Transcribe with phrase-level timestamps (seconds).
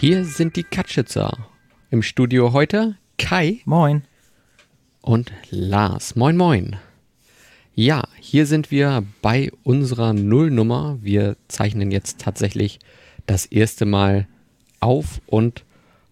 [0.00, 1.36] Hier sind die Katschitzer.
[1.90, 3.60] Im Studio heute Kai.
[3.66, 4.04] Moin.
[5.02, 6.16] Und Lars.
[6.16, 6.76] Moin, moin.
[7.74, 10.96] Ja, hier sind wir bei unserer Nullnummer.
[11.02, 12.78] Wir zeichnen jetzt tatsächlich
[13.26, 14.26] das erste Mal
[14.80, 15.66] auf und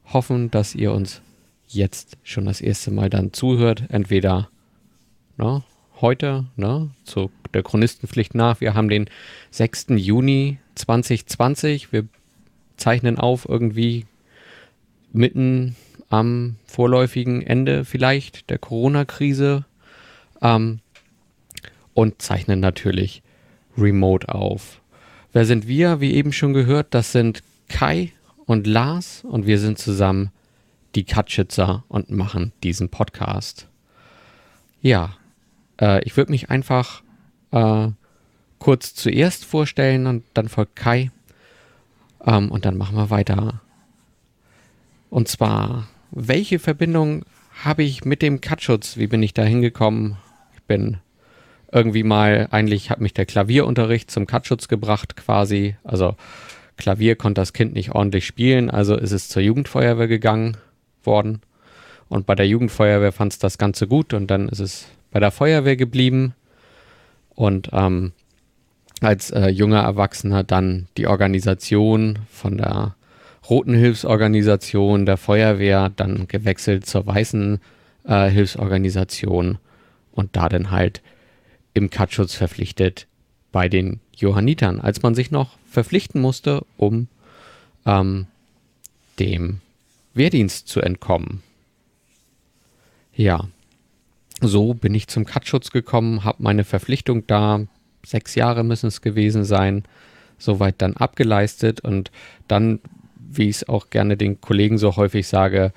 [0.05, 1.23] hoffen, dass ihr uns
[1.67, 3.85] jetzt schon das erste Mal dann zuhört.
[3.89, 4.51] Entweder
[5.39, 5.65] na,
[6.03, 8.61] heute, ne, zu der Chronistenpflicht nach.
[8.61, 9.09] Wir haben den
[9.51, 9.87] 6.
[9.97, 11.91] Juni 2020.
[11.91, 12.07] Wir
[12.79, 14.07] zeichnen auf irgendwie
[15.13, 15.77] mitten
[16.09, 19.65] am vorläufigen Ende vielleicht der Corona-Krise
[20.41, 20.81] ähm,
[21.95, 23.23] und zeichnen natürlich
[23.77, 24.81] remote auf.
[25.33, 26.01] Wer sind wir?
[26.01, 28.13] Wie eben schon gehört, das sind Kai
[28.47, 30.31] und Lars und wir sind zusammen
[30.95, 33.69] die Katschitzer und machen diesen Podcast.
[34.81, 35.11] Ja,
[35.81, 37.03] äh, ich würde mich einfach
[37.51, 37.89] äh,
[38.59, 41.11] kurz zuerst vorstellen und dann folgt Kai.
[42.29, 43.61] Ähm, und dann machen wir weiter.
[45.11, 47.25] Und zwar, welche Verbindung
[47.65, 48.99] habe ich mit dem Cutschutz?
[48.99, 50.17] Wie bin ich da hingekommen?
[50.55, 50.99] Ich bin
[51.73, 55.77] irgendwie mal, eigentlich hat mich der Klavierunterricht zum Cutschutz gebracht quasi.
[55.85, 56.17] Also
[56.77, 60.57] Klavier konnte das Kind nicht ordentlich spielen, also ist es zur Jugendfeuerwehr gegangen
[61.05, 61.41] worden.
[62.09, 65.31] Und bei der Jugendfeuerwehr fand es das Ganze gut und dann ist es bei der
[65.31, 66.35] Feuerwehr geblieben
[67.35, 68.13] und ähm,
[69.01, 72.95] als äh, junger Erwachsener dann die Organisation von der
[73.49, 77.61] Roten Hilfsorganisation der Feuerwehr dann gewechselt zur Weißen
[78.05, 79.59] äh, Hilfsorganisation
[80.13, 81.03] und da dann halt
[81.75, 83.07] im Katschutz verpflichtet
[83.53, 87.09] bei den Johannitern, als man sich noch verpflichten musste, um
[87.87, 88.27] ähm,
[89.19, 89.61] dem
[90.15, 91.43] Wehrdienst zu entkommen.
[93.15, 93.49] Ja,
[94.41, 97.67] so bin ich zum Katschutz gekommen, habe meine Verpflichtung da,
[98.09, 99.85] sechs Jahre müssen es gewesen sein,
[100.39, 102.11] soweit dann abgeleistet und
[102.47, 102.81] dann,
[103.17, 105.73] wie ich es auch gerne den Kollegen so häufig sage,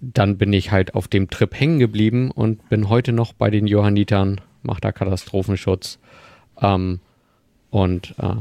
[0.00, 3.66] dann bin ich halt auf dem Trip hängen geblieben und bin heute noch bei den
[3.66, 5.98] Johannitern, mache da Katastrophenschutz
[6.60, 7.00] ähm,
[7.70, 8.34] und äh,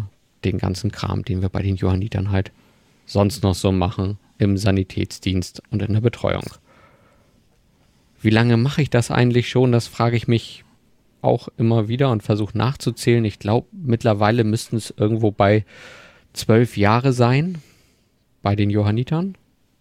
[0.44, 2.52] den ganzen Kram, den wir bei den Johannitern halt
[3.06, 6.46] sonst noch so machen im Sanitätsdienst und in der Betreuung.
[8.22, 9.72] Wie lange mache ich das eigentlich schon?
[9.72, 10.65] Das frage ich mich
[11.26, 13.26] auch immer wieder und versuche nachzuzählen.
[13.26, 15.66] Ich glaube, mittlerweile müssten es irgendwo bei
[16.34, 17.58] zwölf Jahre sein
[18.42, 19.36] bei den Johannitern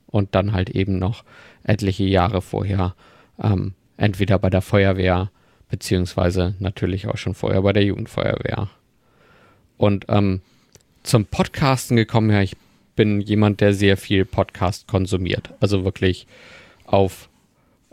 [0.07, 1.25] und dann halt eben noch
[1.63, 2.95] etliche Jahre vorher
[3.43, 5.31] ähm, entweder bei der Feuerwehr
[5.69, 8.69] beziehungsweise natürlich auch schon vorher bei der Jugendfeuerwehr.
[9.77, 10.41] Und ähm,
[11.03, 12.57] zum Podcasten gekommen, ja, ich
[12.97, 15.51] bin jemand, der sehr viel Podcast konsumiert.
[15.61, 16.27] Also wirklich
[16.87, 17.29] auf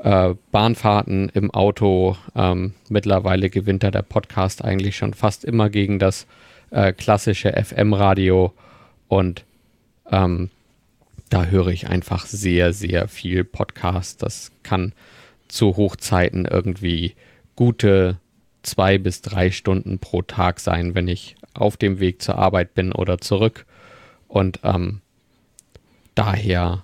[0.03, 2.17] äh, Bahnfahrten im Auto.
[2.35, 6.28] Ähm, mittlerweile gewinnt da der Podcast eigentlich schon fast immer gegen das
[6.72, 8.53] äh, klassische FM-Radio
[9.07, 9.44] und
[10.09, 10.50] ähm,
[11.29, 14.22] da höre ich einfach sehr, sehr viel Podcast.
[14.22, 14.94] Das kann
[15.47, 17.16] zu Hochzeiten irgendwie
[17.56, 18.18] gute
[18.63, 22.91] zwei bis drei Stunden pro Tag sein, wenn ich auf dem Weg zur Arbeit bin
[22.91, 23.66] oder zurück.
[24.28, 25.01] Und ähm,
[26.16, 26.83] daher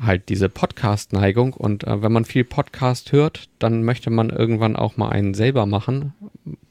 [0.00, 4.96] halt diese Podcast-Neigung und äh, wenn man viel Podcast hört, dann möchte man irgendwann auch
[4.96, 6.12] mal einen selber machen.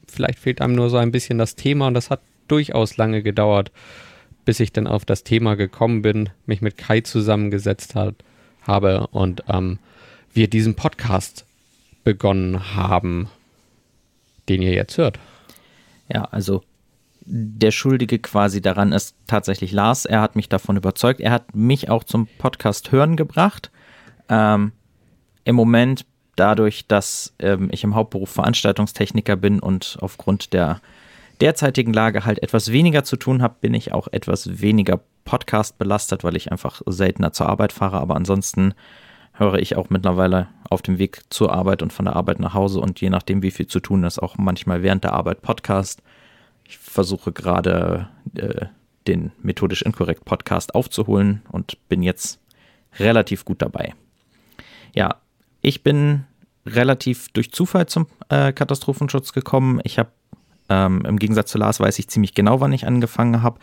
[0.06, 3.72] Vielleicht fehlt einem nur so ein bisschen das Thema und das hat durchaus lange gedauert,
[4.44, 8.14] bis ich dann auf das Thema gekommen bin, mich mit Kai zusammengesetzt hat,
[8.62, 9.78] habe und ähm,
[10.32, 11.46] wir diesen Podcast
[12.04, 13.28] begonnen haben,
[14.48, 15.18] den ihr jetzt hört.
[16.12, 16.62] Ja, also
[17.26, 20.04] der Schuldige quasi daran ist tatsächlich Lars.
[20.04, 21.20] Er hat mich davon überzeugt.
[21.20, 23.70] Er hat mich auch zum Podcast hören gebracht.
[24.28, 24.72] Ähm,
[25.44, 30.80] Im Moment dadurch, dass ähm, ich im Hauptberuf Veranstaltungstechniker bin und aufgrund der
[31.40, 36.24] derzeitigen Lage halt etwas weniger zu tun habe, bin ich auch etwas weniger Podcast belastet,
[36.24, 37.98] weil ich einfach seltener zur Arbeit fahre.
[37.98, 38.74] Aber ansonsten
[39.32, 42.80] höre ich auch mittlerweile auf dem Weg zur Arbeit und von der Arbeit nach Hause
[42.80, 46.02] und je nachdem, wie viel zu tun ist, auch manchmal während der Arbeit Podcast.
[46.74, 48.66] Ich versuche gerade äh,
[49.06, 52.40] den methodisch inkorrekt Podcast aufzuholen und bin jetzt
[52.98, 53.94] relativ gut dabei.
[54.92, 55.20] Ja,
[55.60, 56.24] ich bin
[56.66, 59.80] relativ durch Zufall zum äh, Katastrophenschutz gekommen.
[59.84, 60.10] Ich habe
[60.68, 63.60] ähm, im Gegensatz zu Lars weiß ich ziemlich genau, wann ich angefangen habe.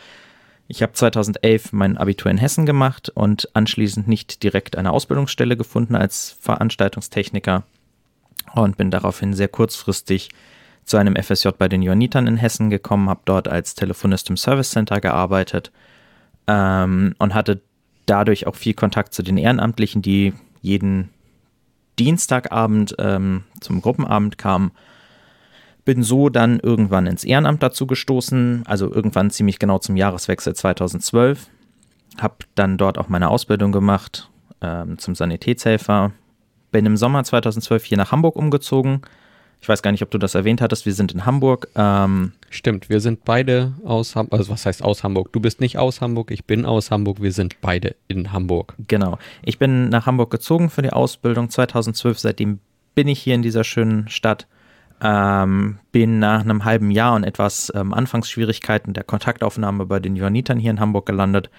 [0.68, 5.96] Ich habe 2011 mein Abitur in Hessen gemacht und anschließend nicht direkt eine Ausbildungsstelle gefunden
[5.96, 7.64] als Veranstaltungstechniker
[8.54, 10.30] und bin daraufhin sehr kurzfristig
[10.84, 14.70] zu einem FSJ bei den Johannitern in Hessen gekommen, habe dort als Telefonist im Service
[14.70, 15.70] Center gearbeitet
[16.46, 17.60] ähm, und hatte
[18.06, 21.10] dadurch auch viel Kontakt zu den Ehrenamtlichen, die jeden
[21.98, 24.72] Dienstagabend ähm, zum Gruppenabend kamen.
[25.84, 31.48] Bin so dann irgendwann ins Ehrenamt dazu gestoßen, also irgendwann ziemlich genau zum Jahreswechsel 2012.
[32.20, 34.30] habe dann dort auch meine Ausbildung gemacht
[34.60, 36.12] ähm, zum Sanitätshelfer.
[36.70, 39.02] Bin im Sommer 2012 hier nach Hamburg umgezogen.
[39.62, 40.86] Ich weiß gar nicht, ob du das erwähnt hattest.
[40.86, 41.68] Wir sind in Hamburg.
[41.76, 44.40] Ähm, Stimmt, wir sind beide aus Hamburg.
[44.40, 45.32] Also, was heißt aus Hamburg?
[45.32, 47.22] Du bist nicht aus Hamburg, ich bin aus Hamburg.
[47.22, 48.74] Wir sind beide in Hamburg.
[48.88, 49.18] Genau.
[49.44, 52.18] Ich bin nach Hamburg gezogen für die Ausbildung 2012.
[52.18, 52.58] Seitdem
[52.96, 54.48] bin ich hier in dieser schönen Stadt.
[55.00, 60.58] Ähm, bin nach einem halben Jahr und etwas ähm, Anfangsschwierigkeiten der Kontaktaufnahme bei den Johannitern
[60.58, 61.50] hier in Hamburg gelandet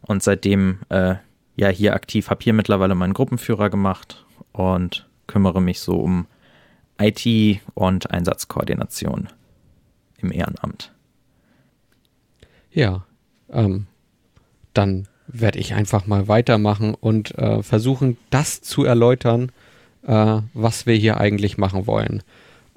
[0.00, 1.16] und seitdem äh,
[1.56, 6.26] ja hier aktiv, habe hier mittlerweile meinen Gruppenführer gemacht und kümmere mich so um
[6.98, 9.28] IT und Einsatzkoordination
[10.18, 10.92] im Ehrenamt.
[12.70, 13.04] Ja,
[13.50, 13.86] ähm,
[14.72, 19.52] dann werde ich einfach mal weitermachen und äh, versuchen, das zu erläutern,
[20.06, 22.22] äh, was wir hier eigentlich machen wollen.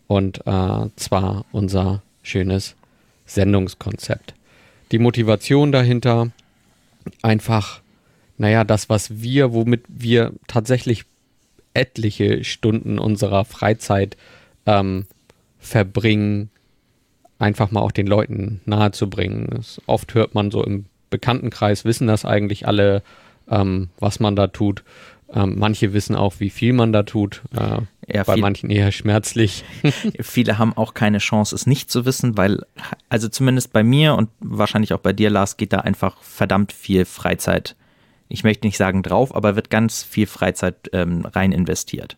[0.08, 2.76] Und äh, zwar unser schönes
[3.26, 4.34] Sendungskonzept.
[4.92, 6.32] Die Motivation dahinter,
[7.22, 7.82] einfach,
[8.38, 11.06] naja, das, was wir, womit wir tatsächlich
[11.75, 14.18] etliche Stunden unserer Freizeit
[14.66, 15.06] ähm,
[15.60, 16.50] verbringen,
[17.39, 19.63] einfach mal auch den Leuten nahezubringen.
[19.86, 23.04] Oft hört man so im Bekanntenkreis, wissen das eigentlich alle,
[23.50, 24.83] ähm, was man da tut.
[25.33, 27.42] Ähm, manche wissen auch, wie viel man da tut.
[27.56, 29.63] Äh, ja, bei manchen eher schmerzlich.
[30.21, 32.62] viele haben auch keine Chance, es nicht zu wissen, weil,
[33.10, 37.06] also zumindest bei mir und wahrscheinlich auch bei dir, Lars, geht da einfach verdammt viel
[37.06, 37.75] Freizeit.
[38.27, 42.18] Ich möchte nicht sagen drauf, aber wird ganz viel Freizeit ähm, rein investiert.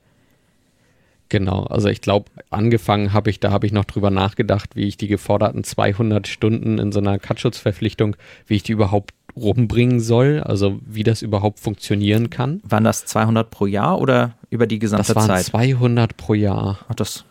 [1.30, 4.96] Genau, also ich glaube, angefangen habe ich, da habe ich noch drüber nachgedacht, wie ich
[4.96, 8.16] die geforderten 200 Stunden in so einer Cutschutzverpflichtung,
[8.46, 12.62] wie ich die überhaupt rumbringen soll, also wie das überhaupt funktionieren kann.
[12.64, 15.16] Waren das 200 pro Jahr oder über die gesamte Zeit?
[15.16, 15.46] Das waren Zeit?
[15.46, 16.80] 200 pro Jahr.
[16.88, 17.26] Ach, das,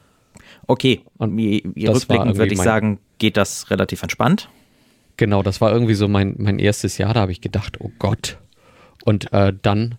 [0.66, 4.48] okay, und rückblickend würde ich sagen, geht das relativ entspannt.
[5.16, 8.38] Genau, das war irgendwie so mein, mein erstes Jahr, da habe ich gedacht, oh Gott.
[9.06, 9.98] Und äh, dann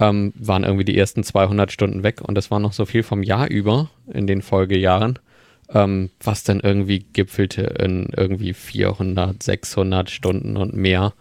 [0.00, 3.22] ähm, waren irgendwie die ersten 200 Stunden weg und es war noch so viel vom
[3.22, 5.18] Jahr über in den Folgejahren,
[5.68, 11.12] ähm, was dann irgendwie gipfelte in irgendwie 400, 600 Stunden und mehr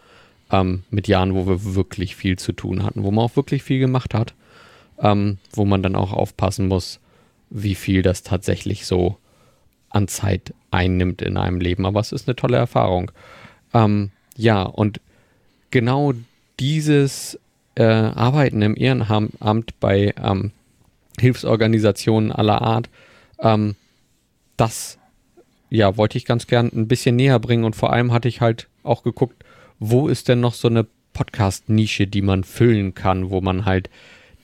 [0.52, 3.80] ähm, mit Jahren, wo wir wirklich viel zu tun hatten, wo man auch wirklich viel
[3.80, 4.34] gemacht hat,
[5.00, 7.02] ähm, wo man dann auch aufpassen muss,
[7.50, 9.18] wie viel das tatsächlich so
[9.90, 11.86] an Zeit einnimmt in einem Leben.
[11.86, 13.12] Aber es ist eine tolle Erfahrung.
[13.74, 15.02] Ähm, ja, und
[15.72, 16.14] genau
[16.60, 17.40] dieses
[17.76, 20.52] äh, Arbeiten im Ehrenamt bei ähm,
[21.20, 22.90] Hilfsorganisationen aller Art,
[23.40, 23.76] ähm,
[24.56, 24.98] das
[25.70, 28.68] ja, wollte ich ganz gern ein bisschen näher bringen und vor allem hatte ich halt
[28.84, 29.44] auch geguckt,
[29.80, 33.90] wo ist denn noch so eine Podcast-Nische, die man füllen kann, wo man halt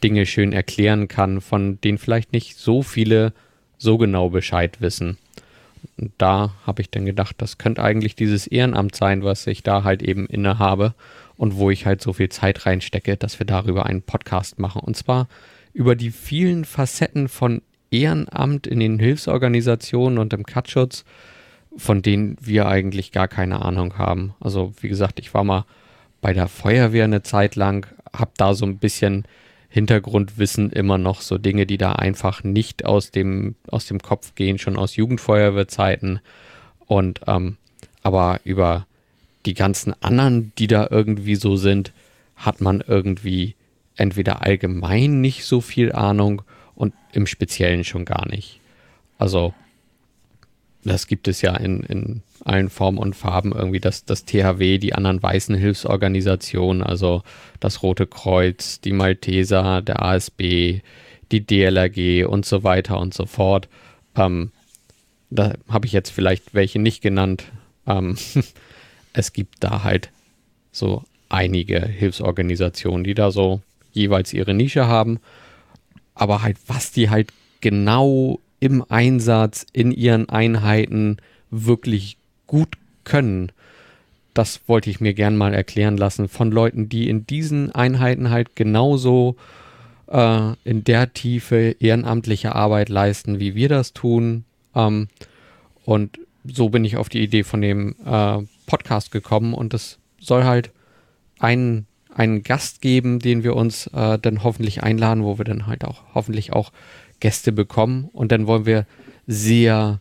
[0.03, 3.33] Dinge schön erklären kann, von denen vielleicht nicht so viele
[3.77, 5.17] so genau Bescheid wissen.
[5.97, 9.83] Und da habe ich dann gedacht, das könnte eigentlich dieses Ehrenamt sein, was ich da
[9.83, 10.93] halt eben innehabe
[11.43, 14.79] und wo ich halt so viel Zeit reinstecke, dass wir darüber einen Podcast machen.
[14.79, 15.27] Und zwar
[15.73, 17.61] über die vielen Facetten von
[17.91, 21.03] Ehrenamt in den Hilfsorganisationen und im Katschutz,
[21.75, 24.35] von denen wir eigentlich gar keine Ahnung haben.
[24.39, 25.65] Also wie gesagt, ich war mal
[26.21, 29.25] bei der Feuerwehr eine Zeit lang, habe da so ein bisschen
[29.67, 34.59] Hintergrundwissen immer noch, so Dinge, die da einfach nicht aus dem, aus dem Kopf gehen,
[34.59, 36.21] schon aus Jugendfeuerwehrzeiten.
[36.85, 37.57] Und ähm,
[38.01, 38.87] aber über
[39.45, 41.91] die ganzen anderen, die da irgendwie so sind,
[42.35, 43.55] hat man irgendwie
[43.95, 46.41] entweder allgemein nicht so viel Ahnung
[46.75, 48.59] und im Speziellen schon gar nicht.
[49.17, 49.53] Also,
[50.83, 54.93] das gibt es ja in, in allen Formen und Farben irgendwie, das, das THW, die
[54.93, 57.23] anderen weißen Hilfsorganisationen, also
[57.59, 60.81] das Rote Kreuz, die Malteser, der ASB,
[61.31, 63.69] die DLRG und so weiter und so fort.
[64.15, 64.51] Ähm,
[65.29, 67.45] da habe ich jetzt vielleicht welche nicht genannt.
[67.87, 68.17] Ähm,
[69.13, 70.09] es gibt da halt
[70.71, 75.19] so einige Hilfsorganisationen, die da so jeweils ihre Nische haben.
[76.15, 81.17] Aber halt, was die halt genau im Einsatz in ihren Einheiten
[81.49, 82.17] wirklich
[82.47, 83.51] gut können,
[84.33, 88.55] das wollte ich mir gern mal erklären lassen von Leuten, die in diesen Einheiten halt
[88.55, 89.35] genauso
[90.07, 94.45] äh, in der Tiefe ehrenamtliche Arbeit leisten, wie wir das tun.
[94.75, 95.07] Ähm,
[95.85, 100.43] und so bin ich auf die Idee von dem äh, Podcast gekommen und es soll
[100.43, 100.71] halt
[101.39, 105.83] einen, einen Gast geben, den wir uns äh, dann hoffentlich einladen, wo wir dann halt
[105.85, 106.71] auch hoffentlich auch
[107.19, 108.85] Gäste bekommen und dann wollen wir
[109.27, 109.99] sehr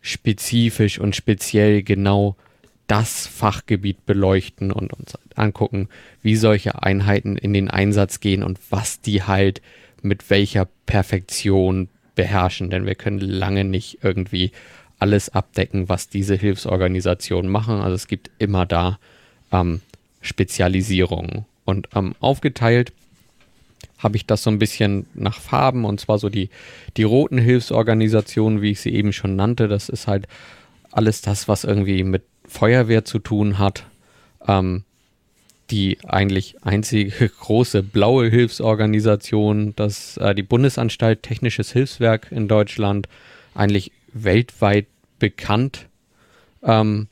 [0.00, 2.36] spezifisch und speziell genau
[2.86, 5.88] das Fachgebiet beleuchten und uns angucken,
[6.22, 9.62] wie solche Einheiten in den Einsatz gehen und was die halt
[10.02, 12.70] mit welcher Perfektion beherrschen.
[12.70, 14.52] Denn wir können lange nicht irgendwie
[15.04, 17.82] alles abdecken, was diese Hilfsorganisationen machen.
[17.82, 18.98] Also es gibt immer da
[19.52, 19.82] ähm,
[20.22, 21.44] Spezialisierungen.
[21.66, 22.94] Und ähm, aufgeteilt
[23.98, 26.48] habe ich das so ein bisschen nach Farben und zwar so die,
[26.96, 29.68] die roten Hilfsorganisationen, wie ich sie eben schon nannte.
[29.68, 30.26] Das ist halt
[30.90, 33.84] alles das, was irgendwie mit Feuerwehr zu tun hat.
[34.48, 34.84] Ähm,
[35.70, 43.06] die eigentlich einzige große blaue Hilfsorganisation, das äh, die Bundesanstalt Technisches Hilfswerk in Deutschland,
[43.54, 44.86] eigentlich weltweit
[45.24, 45.88] bekannt
[46.62, 47.08] ähm,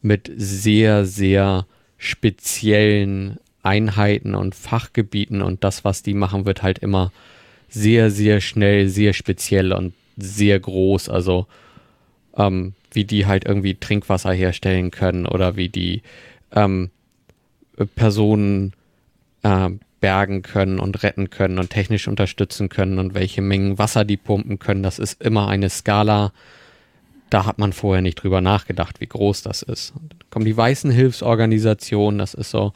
[0.00, 1.66] mit sehr, sehr
[1.98, 7.10] speziellen Einheiten und Fachgebieten und das, was die machen, wird halt immer
[7.68, 11.08] sehr, sehr schnell, sehr speziell und sehr groß.
[11.08, 11.48] Also
[12.36, 16.02] ähm, wie die halt irgendwie Trinkwasser herstellen können oder wie die
[16.52, 16.90] ähm,
[17.96, 18.74] Personen
[19.42, 24.16] äh, bergen können und retten können und technisch unterstützen können und welche Mengen Wasser die
[24.16, 24.84] pumpen können.
[24.84, 26.32] Das ist immer eine Skala,
[27.30, 29.92] da hat man vorher nicht drüber nachgedacht, wie groß das ist.
[29.96, 32.72] Und dann kommen die weißen Hilfsorganisationen, das ist so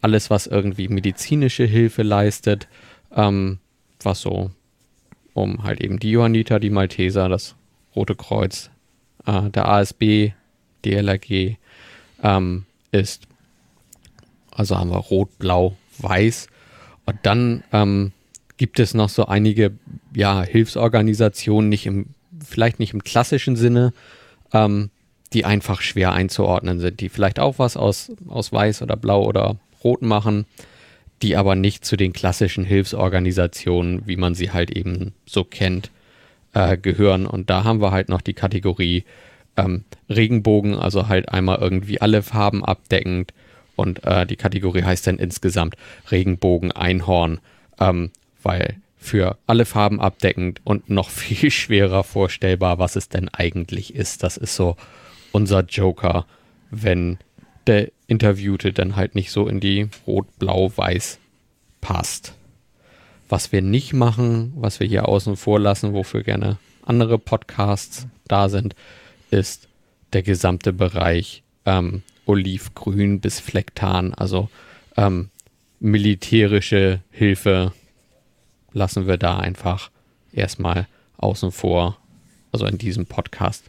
[0.00, 2.68] alles, was irgendwie medizinische Hilfe leistet,
[3.14, 3.58] ähm,
[4.02, 4.50] was so
[5.34, 7.54] um halt eben die Johanniter, die Malteser, das
[7.94, 8.70] Rote Kreuz,
[9.26, 10.32] äh, der ASB,
[10.84, 11.56] die LRG
[12.22, 13.26] ähm, ist.
[14.50, 16.48] Also haben wir Rot, Blau, Weiß.
[17.06, 18.12] Und dann ähm,
[18.56, 19.72] gibt es noch so einige
[20.14, 23.92] ja, Hilfsorganisationen, nicht im, vielleicht nicht im klassischen Sinne,
[24.52, 24.90] ähm,
[25.32, 29.56] die einfach schwer einzuordnen sind, die vielleicht auch was aus, aus Weiß oder Blau oder
[29.84, 30.46] Rot machen,
[31.22, 35.90] die aber nicht zu den klassischen Hilfsorganisationen, wie man sie halt eben so kennt,
[36.52, 37.26] äh, gehören.
[37.26, 39.04] Und da haben wir halt noch die Kategorie
[39.56, 43.32] ähm, Regenbogen, also halt einmal irgendwie alle Farben abdeckend.
[43.76, 45.76] Und äh, die Kategorie heißt dann insgesamt
[46.10, 47.40] Regenbogen Einhorn,
[47.78, 48.10] ähm,
[48.42, 54.22] weil für alle Farben abdeckend und noch viel schwerer vorstellbar, was es denn eigentlich ist.
[54.22, 54.76] Das ist so
[55.32, 56.26] unser Joker,
[56.70, 57.18] wenn
[57.66, 61.18] der Interviewte dann halt nicht so in die Rot-Blau-Weiß
[61.80, 62.34] passt.
[63.28, 68.48] Was wir nicht machen, was wir hier außen vor lassen, wofür gerne andere Podcasts da
[68.48, 68.74] sind,
[69.30, 69.68] ist
[70.12, 74.48] der gesamte Bereich ähm, Olivgrün bis Flecktarn, also
[74.96, 75.30] ähm,
[75.78, 77.72] militärische Hilfe
[78.72, 79.90] lassen wir da einfach
[80.32, 80.86] erstmal
[81.18, 81.98] außen vor.
[82.52, 83.64] Also in diesem Podcast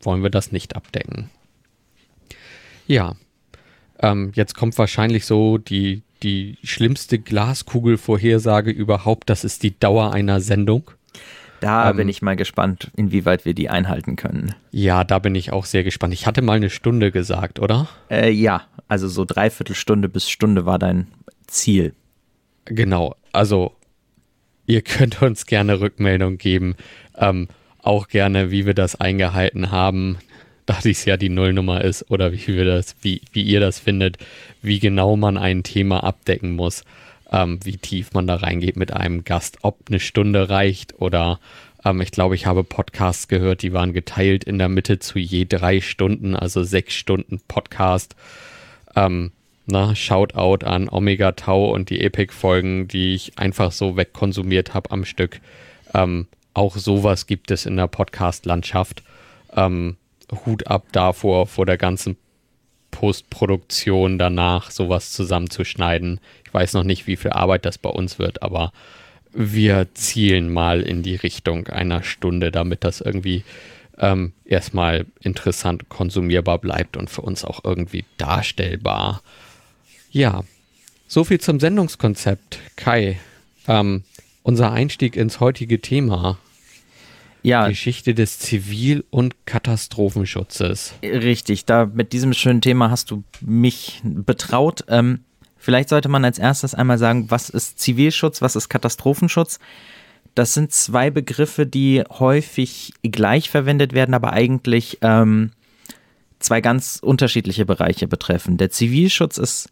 [0.00, 1.30] wollen wir das nicht abdecken.
[2.86, 3.16] Ja,
[4.00, 9.30] ähm, jetzt kommt wahrscheinlich so die, die schlimmste Glaskugelvorhersage überhaupt.
[9.30, 10.90] Das ist die Dauer einer Sendung.
[11.60, 14.54] Da ähm, bin ich mal gespannt, inwieweit wir die einhalten können.
[14.70, 16.12] Ja, da bin ich auch sehr gespannt.
[16.12, 17.88] Ich hatte mal eine Stunde gesagt, oder?
[18.10, 21.06] Äh, ja, also so dreiviertel Stunde bis Stunde war dein
[21.46, 21.94] Ziel.
[22.66, 23.72] Genau, also
[24.66, 26.76] ihr könnt uns gerne Rückmeldung geben.
[27.16, 27.48] Ähm,
[27.82, 30.18] auch gerne, wie wir das eingehalten haben
[30.66, 34.18] da dies ja die Nullnummer ist oder wie wir das, wie, wie ihr das findet,
[34.62, 36.84] wie genau man ein Thema abdecken muss,
[37.30, 41.40] ähm, wie tief man da reingeht mit einem Gast, ob eine Stunde reicht oder
[41.84, 45.44] ähm, ich glaube, ich habe Podcasts gehört, die waren geteilt in der Mitte zu je
[45.44, 48.16] drei Stunden, also sechs Stunden Podcast.
[48.96, 49.32] Ähm,
[49.66, 55.04] na, Shoutout an Omega Tau und die Epic-Folgen, die ich einfach so wegkonsumiert habe am
[55.04, 55.40] Stück.
[55.94, 59.02] Ähm, auch sowas gibt es in der Podcast-Landschaft.
[59.54, 59.96] Ähm,
[60.44, 62.16] Hut ab davor, vor der ganzen
[62.90, 66.20] Postproduktion danach sowas zusammenzuschneiden.
[66.46, 68.72] Ich weiß noch nicht, wie viel Arbeit das bei uns wird, aber
[69.32, 73.42] wir zielen mal in die Richtung einer Stunde, damit das irgendwie
[73.98, 79.22] ähm, erstmal interessant konsumierbar bleibt und für uns auch irgendwie darstellbar.
[80.14, 80.44] Ja,
[81.08, 82.60] so viel zum Sendungskonzept.
[82.76, 83.18] Kai,
[83.66, 84.04] ähm,
[84.44, 86.38] unser Einstieg ins heutige Thema
[87.42, 87.66] ja.
[87.66, 90.94] Geschichte des Zivil- und Katastrophenschutzes.
[91.02, 94.84] Richtig, da mit diesem schönen Thema hast du mich betraut.
[94.86, 95.24] Ähm,
[95.56, 99.58] vielleicht sollte man als erstes einmal sagen, was ist Zivilschutz, was ist Katastrophenschutz?
[100.36, 105.50] Das sind zwei Begriffe, die häufig gleich verwendet werden, aber eigentlich ähm,
[106.38, 108.58] zwei ganz unterschiedliche Bereiche betreffen.
[108.58, 109.70] Der Zivilschutz ist,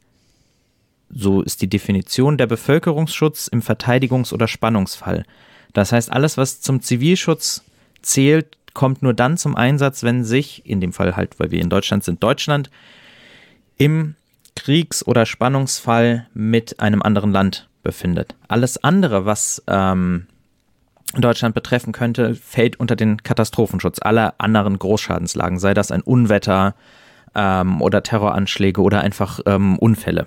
[1.13, 5.25] so ist die Definition, der Bevölkerungsschutz im Verteidigungs- oder Spannungsfall.
[5.73, 7.63] Das heißt, alles, was zum Zivilschutz
[8.03, 11.69] zählt, kommt nur dann zum Einsatz, wenn sich, in dem Fall halt, weil wir in
[11.69, 12.71] Deutschland sind, Deutschland,
[13.77, 14.15] im
[14.57, 18.35] Kriegs- oder Spannungsfall mit einem anderen Land befindet.
[18.49, 20.27] Alles andere, was ähm,
[21.15, 26.75] Deutschland betreffen könnte, fällt unter den Katastrophenschutz aller anderen Großschadenslagen, sei das ein Unwetter
[27.35, 30.27] ähm, oder Terroranschläge oder einfach ähm, Unfälle.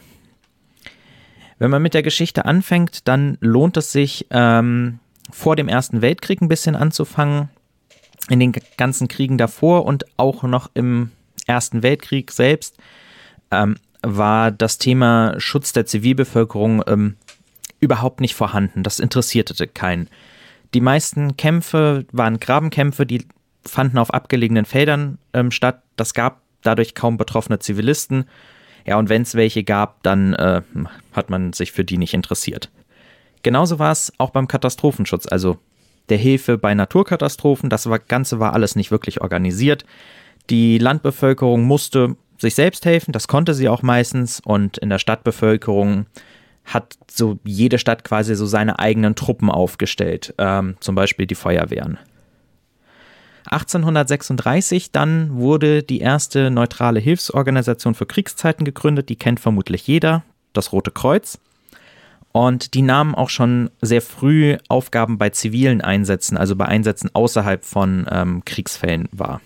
[1.57, 5.00] Wenn man mit der Geschichte anfängt, dann lohnt es sich, ähm,
[5.31, 7.50] vor dem Ersten Weltkrieg ein bisschen anzufangen,
[8.29, 11.12] in den ganzen Kriegen davor und auch noch im
[11.47, 12.77] Ersten Weltkrieg selbst,
[13.51, 17.15] ähm, war das Thema Schutz der Zivilbevölkerung ähm,
[17.79, 18.83] überhaupt nicht vorhanden.
[18.83, 20.09] Das interessierte keinen.
[20.74, 23.25] Die meisten Kämpfe waren Grabenkämpfe, die
[23.65, 25.81] fanden auf abgelegenen Feldern ähm, statt.
[25.95, 28.25] Das gab dadurch kaum betroffene Zivilisten.
[28.86, 30.62] Ja, und wenn es welche gab, dann äh,
[31.13, 32.70] hat man sich für die nicht interessiert.
[33.44, 35.58] Genauso war es auch beim Katastrophenschutz, also
[36.10, 37.70] der Hilfe bei Naturkatastrophen.
[37.70, 39.86] Das Ganze war alles nicht wirklich organisiert.
[40.50, 44.39] Die Landbevölkerung musste sich selbst helfen, das konnte sie auch meistens.
[44.44, 46.06] Und in der Stadtbevölkerung
[46.65, 52.00] hat so jede Stadt quasi so seine eigenen Truppen aufgestellt, ähm, zum Beispiel die Feuerwehren.
[53.45, 60.23] 1836 dann wurde die erste neutrale Hilfsorganisation für Kriegszeiten gegründet, die kennt vermutlich jeder,
[60.53, 61.39] das Rote Kreuz.
[62.31, 67.63] Und die nahmen auch schon sehr früh Aufgaben bei zivilen Einsätzen, also bei Einsätzen außerhalb
[67.63, 69.39] von ähm, Kriegsfällen wahr.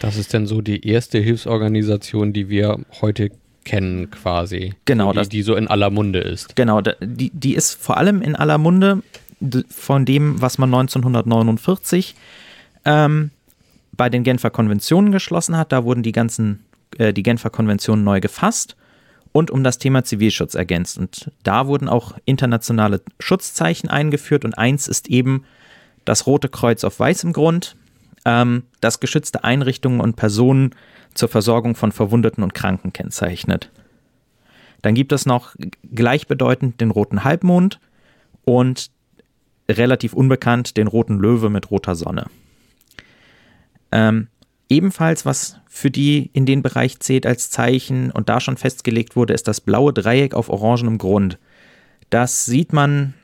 [0.00, 3.30] Das ist dann so die erste Hilfsorganisation, die wir heute
[3.64, 4.74] kennen quasi.
[4.84, 5.12] Genau.
[5.12, 6.56] Die, das, die so in aller Munde ist.
[6.56, 9.02] Genau, die, die ist vor allem in aller Munde
[9.68, 12.14] von dem, was man 1949
[12.84, 13.30] ähm,
[13.92, 15.72] bei den Genfer Konventionen geschlossen hat.
[15.72, 16.64] Da wurden die ganzen,
[16.98, 18.76] äh, die Genfer Konventionen neu gefasst
[19.32, 20.98] und um das Thema Zivilschutz ergänzt.
[20.98, 25.44] Und da wurden auch internationale Schutzzeichen eingeführt und eins ist eben
[26.04, 27.76] das Rote Kreuz auf weißem Grund,
[28.24, 30.74] ähm, das geschützte Einrichtungen und Personen
[31.14, 33.70] zur Versorgung von Verwundeten und Kranken kennzeichnet.
[34.82, 35.56] Dann gibt es noch
[35.94, 37.80] gleichbedeutend den roten Halbmond
[38.44, 38.90] und
[39.68, 42.26] relativ unbekannt den roten Löwe mit roter Sonne.
[43.94, 44.26] Ähm,
[44.68, 49.32] ebenfalls, was für die in den Bereich zählt als Zeichen und da schon festgelegt wurde,
[49.32, 51.38] ist das blaue Dreieck auf orangenem Grund.
[52.10, 53.14] Das sieht man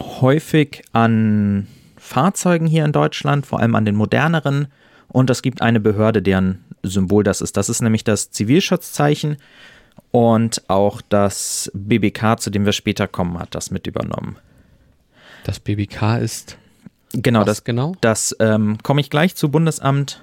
[0.00, 1.66] häufig an
[1.98, 4.68] Fahrzeugen hier in Deutschland, vor allem an den moderneren.
[5.08, 7.58] Und es gibt eine Behörde, deren Symbol das ist.
[7.58, 9.36] Das ist nämlich das Zivilschutzzeichen
[10.10, 14.36] und auch das BBK, zu dem wir später kommen, hat das mit übernommen.
[15.44, 16.56] Das BBK ist
[17.12, 17.94] Genau, Was das genau.
[18.00, 20.22] Das ähm, komme ich gleich zu Bundesamt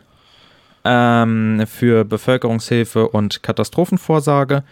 [0.84, 4.64] ähm, für Bevölkerungshilfe und Katastrophenvorsorge.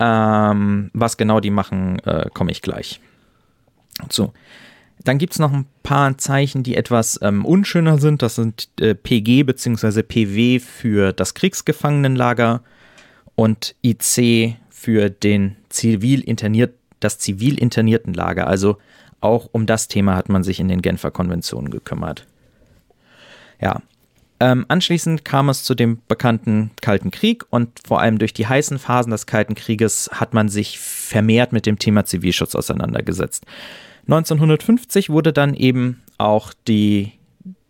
[0.00, 3.00] Ähm, was genau die machen, äh, komme ich gleich
[4.08, 4.32] zu.
[5.04, 8.22] Dann gibt es noch ein paar Zeichen, die etwas ähm, unschöner sind.
[8.22, 10.02] Das sind äh, PG bzw.
[10.02, 12.62] PW für das Kriegsgefangenenlager
[13.34, 18.46] und IC für den zivil interniert, das zivil internierten Lager.
[18.46, 18.78] Also
[19.24, 22.26] auch um das Thema hat man sich in den Genfer Konventionen gekümmert.
[23.60, 23.80] Ja.
[24.40, 28.78] Ähm, anschließend kam es zu dem bekannten Kalten Krieg und vor allem durch die heißen
[28.78, 33.46] Phasen des Kalten Krieges hat man sich vermehrt mit dem Thema Zivilschutz auseinandergesetzt.
[34.06, 37.12] 1950 wurde dann eben auch die,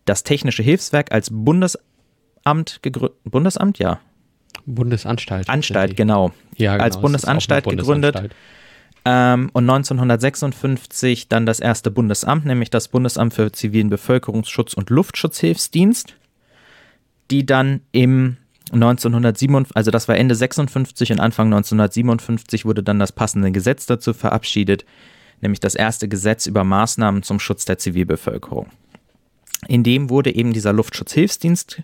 [0.04, 3.18] das Technische Hilfswerk als Bundesamt gegründet.
[3.24, 4.00] Bundesamt, ja.
[4.66, 5.48] Bundesanstalt.
[5.48, 6.32] Anstalt, genau.
[6.56, 6.84] Ja, genau.
[6.84, 8.30] Als Bundesanstalt gegründet.
[9.04, 16.14] Ähm, und 1956 dann das erste Bundesamt, nämlich das Bundesamt für zivilen Bevölkerungsschutz und Luftschutzhilfsdienst,
[17.30, 18.38] die dann im
[18.72, 24.14] 1957, also das war Ende 56 und Anfang 1957 wurde dann das passende Gesetz dazu
[24.14, 24.86] verabschiedet,
[25.42, 28.68] nämlich das erste Gesetz über Maßnahmen zum Schutz der Zivilbevölkerung.
[29.68, 31.82] In dem wurde eben dieser Luftschutzhilfsdienst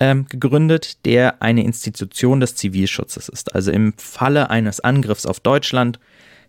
[0.00, 3.54] ähm, gegründet, der eine Institution des Zivilschutzes ist.
[3.54, 5.98] Also im Falle eines Angriffs auf Deutschland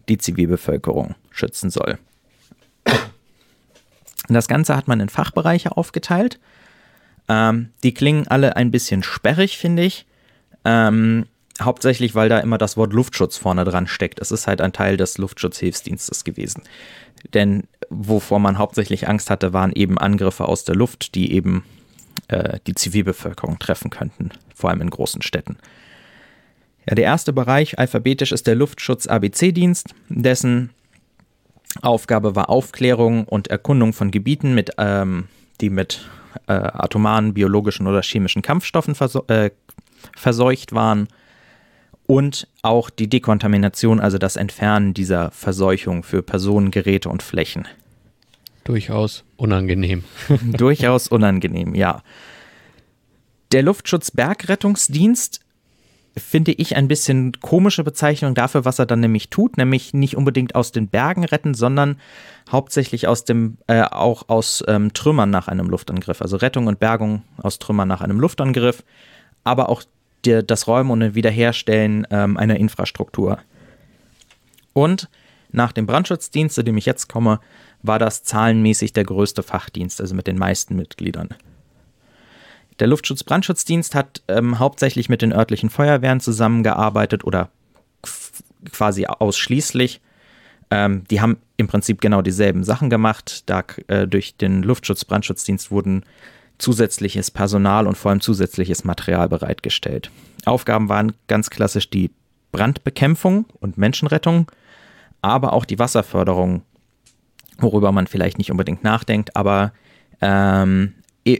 [0.09, 1.97] die Zivilbevölkerung schützen soll.
[4.27, 6.39] Das Ganze hat man in Fachbereiche aufgeteilt.
[7.27, 10.05] Ähm, die klingen alle ein bisschen sperrig, finde ich.
[10.65, 11.25] Ähm,
[11.61, 14.19] hauptsächlich, weil da immer das Wort Luftschutz vorne dran steckt.
[14.19, 16.63] Es ist halt ein Teil des Luftschutzhilfsdienstes gewesen.
[17.33, 21.63] Denn wovor man hauptsächlich Angst hatte, waren eben Angriffe aus der Luft, die eben
[22.27, 25.57] äh, die Zivilbevölkerung treffen könnten, vor allem in großen Städten.
[26.89, 30.71] Ja, der erste Bereich alphabetisch ist der Luftschutz ABC-Dienst, dessen
[31.83, 35.27] Aufgabe war Aufklärung und Erkundung von Gebieten, mit, ähm,
[35.61, 36.09] die mit
[36.47, 39.51] äh, atomaren, biologischen oder chemischen Kampfstoffen verso äh,
[40.17, 41.09] verseucht waren
[42.07, 47.67] und auch die Dekontamination, also das Entfernen dieser Verseuchung für Personen, Geräte und Flächen.
[48.63, 50.05] Durchaus unangenehm.
[50.57, 52.01] Durchaus unangenehm, ja.
[53.51, 55.41] Der Luftschutz Bergrettungsdienst
[56.17, 60.55] finde ich ein bisschen komische Bezeichnung dafür, was er dann nämlich tut, nämlich nicht unbedingt
[60.55, 61.97] aus den Bergen retten, sondern
[62.51, 66.21] hauptsächlich aus dem, äh, auch aus ähm, Trümmern nach einem Luftangriff.
[66.21, 68.83] Also Rettung und Bergung aus Trümmern nach einem Luftangriff,
[69.43, 69.83] aber auch
[70.25, 73.39] der, das Räumen und Wiederherstellen ähm, einer Infrastruktur.
[74.73, 75.09] Und
[75.51, 77.39] nach dem Brandschutzdienst, zu dem ich jetzt komme,
[77.81, 81.29] war das zahlenmäßig der größte Fachdienst, also mit den meisten Mitgliedern.
[82.79, 87.49] Der Luftschutz-Brandschutzdienst hat ähm, hauptsächlich mit den örtlichen Feuerwehren zusammengearbeitet oder
[88.71, 90.01] quasi ausschließlich.
[90.71, 93.49] Ähm, die haben im Prinzip genau dieselben Sachen gemacht.
[93.49, 96.03] Da äh, durch den Luftschutz-Brandschutzdienst wurden
[96.57, 100.11] zusätzliches Personal und vor allem zusätzliches Material bereitgestellt.
[100.45, 102.11] Aufgaben waren ganz klassisch die
[102.51, 104.51] Brandbekämpfung und Menschenrettung,
[105.21, 106.63] aber auch die Wasserförderung,
[107.57, 109.73] worüber man vielleicht nicht unbedingt nachdenkt, aber
[110.21, 110.93] ähm,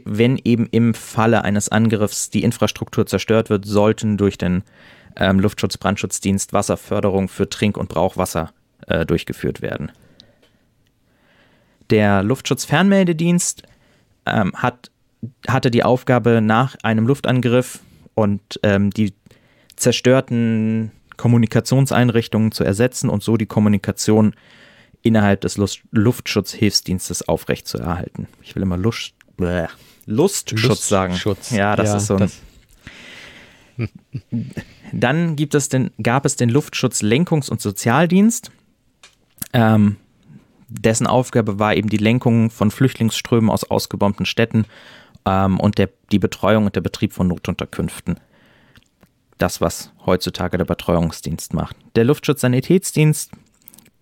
[0.04, 4.62] wenn eben im Falle eines Angriffs die Infrastruktur zerstört wird, sollten durch den
[5.16, 8.52] ähm, Luftschutz-Brandschutzdienst Wasserförderung für Trink- und Brauchwasser
[8.86, 9.90] äh, durchgeführt werden.
[11.90, 13.64] Der Luftschutz-Fernmeldedienst
[14.26, 14.90] ähm, hat,
[15.48, 17.80] hatte die Aufgabe, nach einem Luftangriff
[18.14, 19.12] und ähm, die
[19.76, 24.34] zerstörten Kommunikationseinrichtungen zu ersetzen und so die Kommunikation
[25.02, 25.58] innerhalb des
[25.90, 28.28] Luftschutzhilfsdienstes aufrechtzuerhalten.
[28.42, 29.66] Ich will immer Lust Bäh.
[30.06, 31.14] Lustschutz, Lustschutz sagen.
[31.14, 31.50] Schutz.
[31.50, 32.30] Ja, das ja, ist so ein.
[34.92, 38.50] Dann gibt es den, gab es den Luftschutz Lenkungs- und Sozialdienst.
[39.52, 39.96] Ähm,
[40.68, 44.66] dessen Aufgabe war eben die Lenkung von Flüchtlingsströmen aus ausgebombten Städten
[45.26, 48.18] ähm, und der, die Betreuung und der Betrieb von Notunterkünften.
[49.38, 51.76] Das, was heutzutage der Betreuungsdienst macht.
[51.96, 53.32] Der Luftschutz-Sanitätsdienst,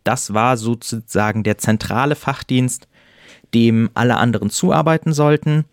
[0.04, 2.88] das war sozusagen der zentrale Fachdienst,
[3.54, 5.64] dem alle anderen zuarbeiten sollten.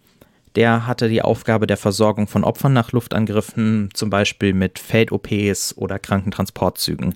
[0.56, 6.00] Der hatte die Aufgabe der Versorgung von Opfern nach Luftangriffen, zum Beispiel mit Feld-OPs oder
[6.00, 7.16] Krankentransportzügen.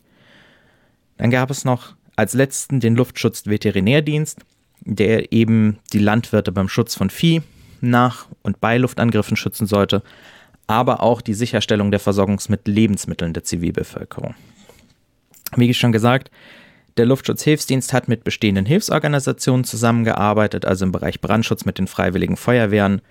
[1.17, 4.39] Dann gab es noch als letzten den Luftschutz-Veterinärdienst,
[4.81, 7.41] der eben die Landwirte beim Schutz von Vieh
[7.81, 10.03] nach und bei Luftangriffen schützen sollte,
[10.67, 14.35] aber auch die Sicherstellung der Versorgung mit Lebensmitteln der Zivilbevölkerung.
[15.55, 16.29] Wie schon gesagt,
[16.97, 23.01] der Luftschutzhilfsdienst hat mit bestehenden Hilfsorganisationen zusammengearbeitet, also im Bereich Brandschutz mit den Freiwilligen Feuerwehren,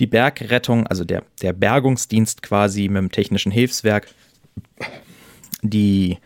[0.00, 4.08] die Bergrettung, also der, der Bergungsdienst quasi mit dem Technischen Hilfswerk,
[5.62, 6.18] die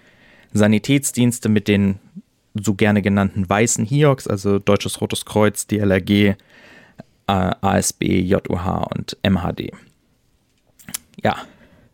[0.53, 1.99] Sanitätsdienste mit den
[2.55, 6.35] so gerne genannten weißen HIOX, also Deutsches Rotes Kreuz, DLRG,
[7.27, 9.71] ASB, JUH und MHD.
[11.23, 11.37] Ja,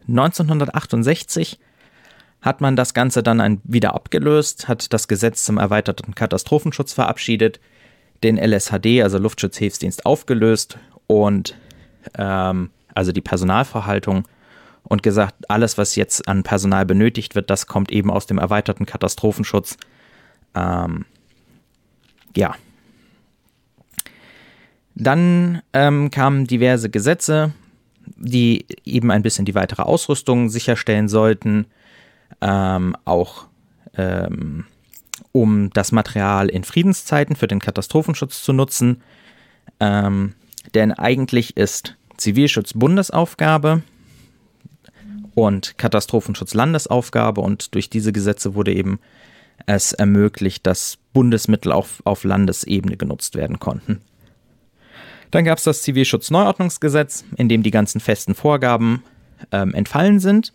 [0.09, 1.59] 1968
[2.43, 7.61] hat man das Ganze dann wieder abgelöst, hat das Gesetz zum erweiterten Katastrophenschutz verabschiedet,
[8.23, 11.57] den LSHD, also Luftschutzhilfsdienst, aufgelöst und
[12.17, 14.27] ähm, also die Personalverhaltung
[14.85, 18.87] und gesagt, alles, was jetzt an Personal benötigt wird, das kommt eben aus dem erweiterten
[18.87, 19.77] Katastrophenschutz.
[20.55, 21.05] Ähm,
[22.37, 22.55] ja.
[24.95, 27.53] Dann ähm, kamen diverse Gesetze,
[28.17, 31.67] die eben ein bisschen die weitere Ausrüstung sicherstellen sollten
[32.41, 33.47] ähm, auch
[33.97, 34.65] ähm,
[35.33, 39.03] um das Material in Friedenszeiten für den Katastrophenschutz zu nutzen.
[39.81, 40.35] Ähm,
[40.75, 43.83] denn eigentlich ist Zivilschutz Bundesaufgabe
[45.35, 48.99] und Katastrophenschutz Landesaufgabe und durch diese Gesetze wurde eben
[49.67, 54.01] es ermöglicht, dass Bundesmittel auf, auf Landesebene genutzt werden konnten.
[55.31, 59.03] Dann gab es das Zivilschutzneuordnungsgesetz, in dem die ganzen festen Vorgaben
[59.53, 60.53] ähm, entfallen sind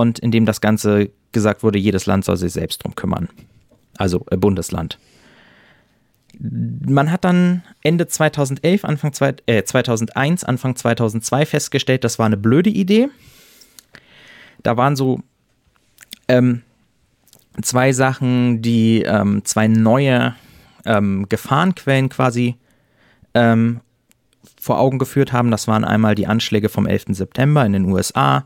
[0.00, 3.28] und in dem das Ganze gesagt wurde, jedes Land soll sich selbst drum kümmern.
[3.96, 4.98] Also äh, Bundesland.
[6.40, 12.36] Man hat dann Ende 2011, Anfang zwei, äh, 2001, Anfang 2002 festgestellt, das war eine
[12.36, 13.08] blöde Idee.
[14.62, 15.20] Da waren so
[16.28, 16.62] ähm,
[17.62, 20.34] zwei Sachen, die ähm, zwei neue
[20.84, 22.56] ähm, Gefahrenquellen quasi
[23.34, 23.80] ähm,
[24.60, 25.50] vor Augen geführt haben.
[25.50, 27.06] Das waren einmal die Anschläge vom 11.
[27.10, 28.44] September in den USA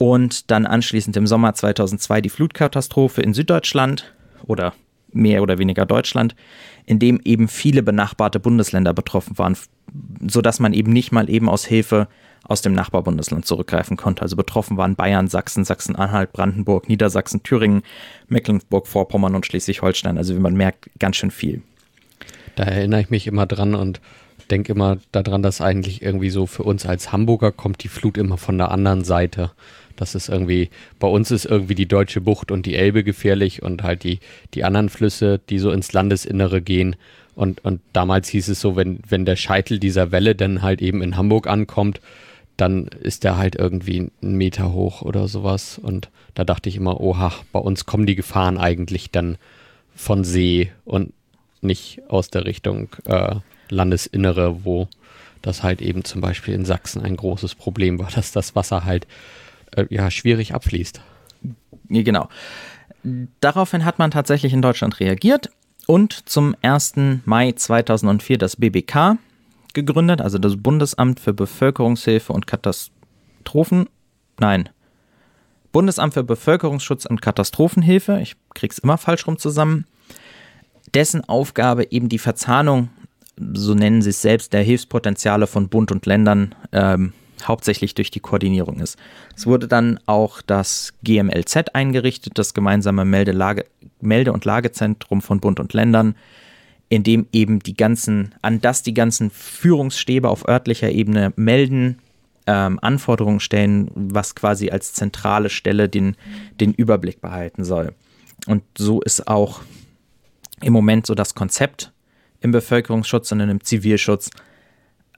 [0.00, 4.14] und dann anschließend im Sommer 2002 die Flutkatastrophe in Süddeutschland
[4.46, 4.72] oder
[5.12, 6.34] mehr oder weniger Deutschland,
[6.86, 9.58] in dem eben viele benachbarte Bundesländer betroffen waren,
[10.26, 12.08] sodass man eben nicht mal eben aus Hilfe
[12.44, 14.22] aus dem Nachbarbundesland zurückgreifen konnte.
[14.22, 17.82] Also betroffen waren Bayern, Sachsen, Sachsen-Anhalt, Brandenburg, Niedersachsen, Thüringen,
[18.28, 20.16] Mecklenburg-Vorpommern und Schleswig-Holstein.
[20.16, 21.60] Also wie man merkt, ganz schön viel.
[22.56, 24.00] Da erinnere ich mich immer dran und
[24.50, 28.38] denke immer daran, dass eigentlich irgendwie so für uns als Hamburger kommt die Flut immer
[28.38, 29.50] von der anderen Seite.
[30.00, 33.82] Das ist irgendwie, bei uns ist irgendwie die Deutsche Bucht und die Elbe gefährlich und
[33.82, 34.18] halt die,
[34.54, 36.96] die anderen Flüsse, die so ins Landesinnere gehen.
[37.34, 41.02] Und, und damals hieß es so, wenn, wenn der Scheitel dieser Welle dann halt eben
[41.02, 42.00] in Hamburg ankommt,
[42.56, 45.78] dann ist der halt irgendwie einen Meter hoch oder sowas.
[45.78, 49.36] Und da dachte ich immer, oha, bei uns kommen die Gefahren eigentlich dann
[49.94, 51.12] von See und
[51.60, 53.34] nicht aus der Richtung äh,
[53.68, 54.88] Landesinnere, wo
[55.42, 59.06] das halt eben zum Beispiel in Sachsen ein großes Problem war, dass das Wasser halt
[59.76, 61.00] äh, ja, schwierig abfließt.
[61.88, 62.28] Genau.
[63.40, 65.50] Daraufhin hat man tatsächlich in Deutschland reagiert
[65.86, 66.94] und zum 1.
[67.24, 69.18] Mai 2004 das BBK,
[69.74, 73.88] gegründet, also das Bundesamt für Bevölkerungshilfe und Katastrophen.
[74.38, 74.68] Nein.
[75.72, 78.18] Bundesamt für Bevölkerungsschutz und Katastrophenhilfe.
[78.20, 79.86] Ich krieg's immer falsch rum zusammen.
[80.94, 82.90] Dessen Aufgabe eben die Verzahnung,
[83.52, 87.12] so nennen sie es selbst, der Hilfspotenziale von Bund und Ländern ähm,
[87.48, 88.98] hauptsächlich durch die Koordinierung ist.
[89.36, 93.64] Es wurde dann auch das GMLZ eingerichtet, das gemeinsame Melde-,
[94.00, 96.14] Melde und Lagezentrum von Bund und Ländern,
[96.88, 101.98] in dem eben die ganzen, an das die ganzen Führungsstäbe auf örtlicher Ebene melden,
[102.46, 106.16] ähm, Anforderungen stellen, was quasi als zentrale Stelle den,
[106.60, 107.94] den Überblick behalten soll.
[108.46, 109.60] Und so ist auch
[110.62, 111.92] im Moment so das Konzept
[112.40, 114.30] im Bevölkerungsschutz und im Zivilschutz.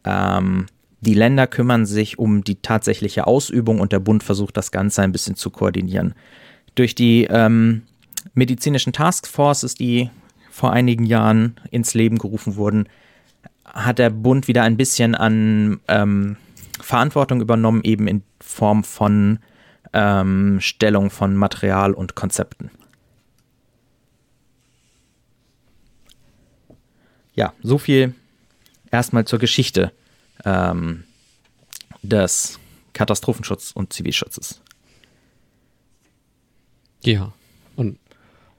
[0.05, 0.67] Ähm,
[1.03, 5.11] die Länder kümmern sich um die tatsächliche Ausübung und der Bund versucht das Ganze ein
[5.11, 6.15] bisschen zu koordinieren.
[6.77, 7.83] Durch die ähm,
[8.35, 10.11] medizinischen Taskforces, die
[10.51, 12.89] vor einigen Jahren ins Leben gerufen wurden,
[13.65, 16.37] hat der Bund wieder ein bisschen an ähm,
[16.81, 19.41] Verantwortung übernommen, eben in Form von
[19.93, 22.71] ähm, Stellung von Material und Konzepten.
[27.35, 28.15] Ja, so viel
[28.93, 29.91] erstmal zur Geschichte
[30.45, 31.05] ähm,
[32.03, 32.59] des
[32.93, 34.61] Katastrophenschutz und Zivilschutzes.
[37.05, 37.33] Ja,
[37.77, 37.99] und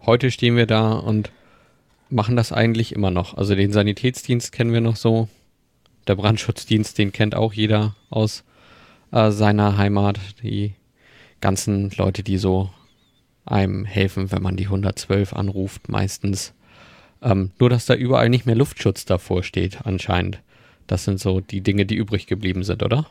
[0.05, 1.31] heute stehen wir da und
[2.09, 3.35] machen das eigentlich immer noch.
[3.35, 5.29] Also den Sanitätsdienst kennen wir noch so.
[6.07, 8.43] Der Brandschutzdienst, den kennt auch jeder aus
[9.11, 10.19] äh, seiner Heimat.
[10.41, 10.73] Die
[11.39, 12.69] ganzen Leute, die so
[13.45, 16.53] einem helfen, wenn man die 112 anruft, meistens.
[17.21, 20.39] Ähm, nur, dass da überall nicht mehr Luftschutz davor steht, anscheinend.
[20.87, 23.05] Das sind so die Dinge, die übrig geblieben sind, oder?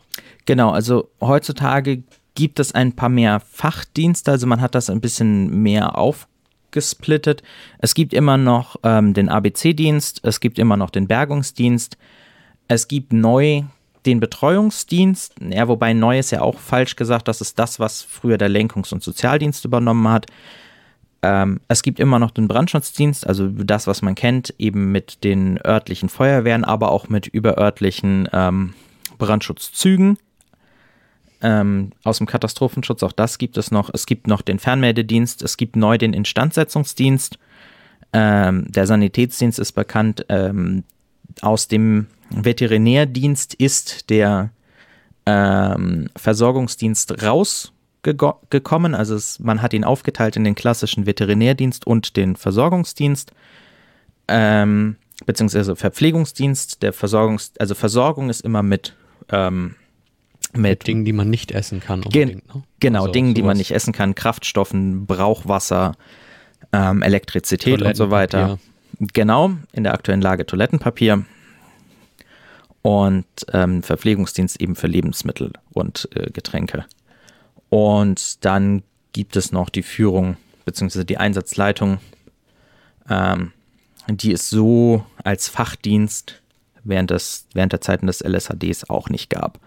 [0.46, 2.02] Genau, also heutzutage
[2.34, 7.42] gibt es ein paar mehr Fachdienste, also man hat das ein bisschen mehr aufgesplittet.
[7.78, 11.96] Es gibt immer noch ähm, den ABC-Dienst, es gibt immer noch den Bergungsdienst,
[12.68, 13.62] es gibt neu
[14.06, 18.38] den Betreuungsdienst, ja, wobei neu ist ja auch falsch gesagt, das ist das, was früher
[18.38, 20.26] der Lenkungs- und Sozialdienst übernommen hat.
[21.22, 25.58] Ähm, es gibt immer noch den Brandschutzdienst, also das, was man kennt, eben mit den
[25.64, 28.74] örtlichen Feuerwehren, aber auch mit überörtlichen ähm,
[29.18, 30.18] Brandschutzzügen.
[31.40, 33.90] Ähm, aus dem Katastrophenschutz, auch das gibt es noch.
[33.92, 37.38] Es gibt noch den Fernmeldedienst, es gibt neu den Instandsetzungsdienst.
[38.12, 40.26] Ähm, der Sanitätsdienst ist bekannt.
[40.28, 40.84] Ähm,
[41.40, 44.50] aus dem Veterinärdienst ist der
[45.26, 47.71] ähm, Versorgungsdienst raus
[48.02, 48.94] gekommen.
[48.94, 53.32] Also es, man hat ihn aufgeteilt in den klassischen Veterinärdienst und den Versorgungsdienst,
[54.28, 56.82] ähm, beziehungsweise Verpflegungsdienst.
[56.82, 58.94] Der Versorgungs, also Versorgung ist immer mit
[59.30, 59.76] ähm,
[60.54, 62.02] mit Dingen, die man nicht essen kann.
[62.02, 62.62] Gen ne?
[62.80, 65.94] Genau, also Dingen, die man nicht essen kann, Kraftstoffen, Brauchwasser,
[66.72, 68.58] ähm, Elektrizität und so weiter.
[68.98, 71.24] Genau, in der aktuellen Lage Toilettenpapier
[72.82, 76.84] und ähm, Verpflegungsdienst eben für Lebensmittel und äh, Getränke.
[77.72, 78.82] Und dann
[79.14, 81.04] gibt es noch die Führung bzw.
[81.04, 82.00] die Einsatzleitung.
[83.08, 83.52] Ähm,
[84.08, 86.42] die es so als Fachdienst
[86.84, 89.58] während, des, während der Zeiten des LSHDs auch nicht gab.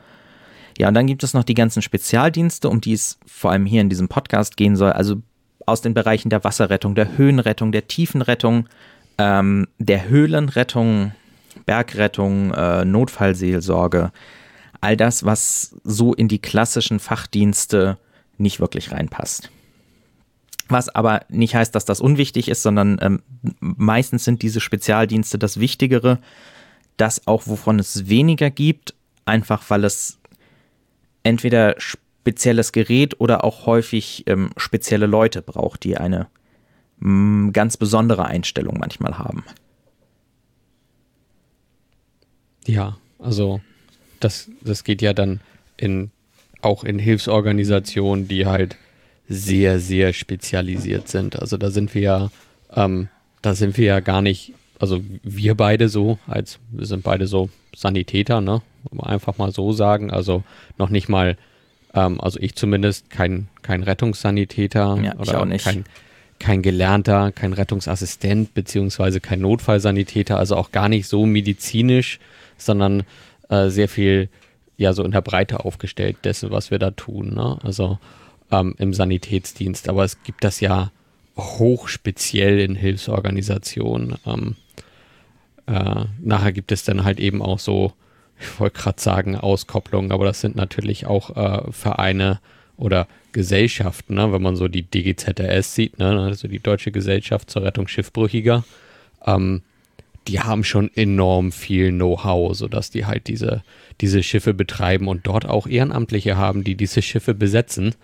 [0.77, 3.81] Ja, und dann gibt es noch die ganzen Spezialdienste, um die es vor allem hier
[3.81, 4.91] in diesem Podcast gehen soll.
[4.91, 5.21] Also
[5.65, 8.67] aus den Bereichen der Wasserrettung, der Höhenrettung, der Tiefenrettung,
[9.17, 11.13] ähm, der Höhlenrettung,
[11.65, 14.11] Bergrettung, äh, Notfallseelsorge,
[14.85, 17.97] all das, was so in die klassischen Fachdienste
[18.37, 19.49] nicht wirklich reinpasst.
[20.67, 23.21] Was aber nicht heißt, dass das unwichtig ist, sondern ähm,
[23.59, 26.19] meistens sind diese Spezialdienste das Wichtigere,
[26.97, 28.93] das auch, wovon es weniger gibt,
[29.25, 30.19] einfach weil es
[31.23, 36.27] entweder spezielles Gerät oder auch häufig ähm, spezielle Leute braucht, die eine
[36.99, 39.43] mh, mm, ganz besondere Einstellung manchmal haben.
[42.65, 43.61] Ja, also
[44.25, 45.39] das, das geht ja dann
[45.77, 46.09] in,
[46.61, 48.75] auch in Hilfsorganisationen, die halt
[49.29, 51.39] sehr, sehr spezialisiert sind.
[51.39, 52.31] Also da sind wir ja,
[52.73, 53.07] ähm,
[53.43, 57.49] da sind wir ja gar nicht, also wir beide so, als wir sind beide so
[57.75, 58.63] Sanitäter, ne?
[58.97, 60.09] Einfach mal so sagen.
[60.09, 60.43] Also
[60.79, 61.37] noch nicht mal,
[61.93, 65.65] ähm, also ich zumindest kein, kein Rettungssanitäter ja, oder auch nicht.
[65.65, 65.85] kein,
[66.39, 72.19] kein Gelernter, kein Rettungsassistent, beziehungsweise kein Notfallsanitäter, also auch gar nicht so medizinisch,
[72.57, 73.03] sondern
[73.49, 74.29] äh, sehr viel
[74.77, 77.33] ja so in der Breite aufgestellt dessen, was wir da tun.
[77.33, 77.57] Ne?
[77.63, 77.99] Also
[78.51, 79.89] ähm, im Sanitätsdienst.
[79.89, 80.91] Aber es gibt das ja
[81.37, 84.15] hochspeziell in Hilfsorganisationen.
[84.25, 84.55] Ähm,
[85.67, 87.93] äh, nachher gibt es dann halt eben auch so,
[88.39, 92.39] ich wollte gerade sagen, Auskopplungen, aber das sind natürlich auch äh, Vereine
[92.77, 94.31] oder Gesellschaften, ne?
[94.31, 96.19] wenn man so die DGZRS sieht, ne?
[96.21, 98.63] also die Deutsche Gesellschaft zur Rettung Schiffbrüchiger.
[99.25, 99.61] Ähm,
[100.27, 103.63] die haben schon enorm viel Know-how, sodass die halt diese,
[104.01, 107.95] diese Schiffe betreiben und dort auch Ehrenamtliche haben, die diese Schiffe besetzen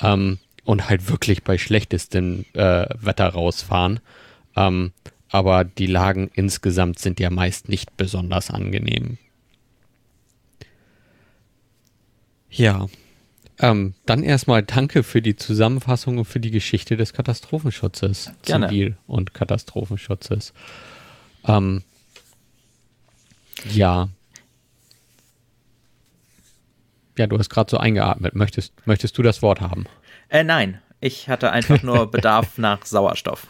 [0.00, 4.00] ähm, und halt wirklich bei schlechtestem äh, Wetter rausfahren.
[4.56, 4.92] Ähm,
[5.28, 9.18] aber die Lagen insgesamt sind ja meist nicht besonders angenehm.
[12.50, 12.88] Ja,
[13.60, 18.68] ähm, dann erstmal danke für die Zusammenfassung und für die Geschichte des Katastrophenschutzes, Gerne.
[18.68, 20.52] Zivil- und Katastrophenschutzes.
[21.56, 21.82] Ähm,
[23.70, 24.08] ja.
[27.18, 28.34] Ja, du hast gerade so eingeatmet.
[28.34, 29.84] Möchtest, möchtest du das Wort haben?
[30.28, 33.46] Äh, nein, ich hatte einfach nur Bedarf nach Sauerstoff.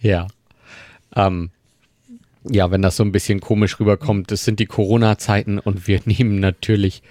[0.00, 0.26] Ja.
[1.14, 1.50] Ähm,
[2.44, 6.40] ja, wenn das so ein bisschen komisch rüberkommt, das sind die Corona-Zeiten und wir nehmen
[6.40, 7.02] natürlich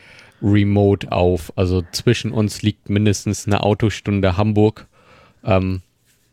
[0.41, 1.53] remote auf.
[1.57, 4.87] Also zwischen uns liegt mindestens eine Autostunde Hamburg.
[5.43, 5.81] Ähm,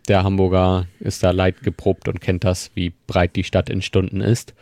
[0.08, 4.54] der Hamburger ist da leidgeprobt und kennt das, wie breit die Stadt in Stunden ist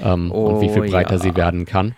[0.00, 1.18] ähm, und wie viel Oh, breiter ja.
[1.18, 1.94] sie werden kann.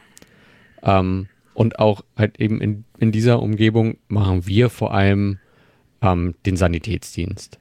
[0.83, 5.39] Ähm, und auch halt eben in, in dieser Umgebung machen wir vor allem
[6.01, 7.59] ähm, den Sanitätsdienst.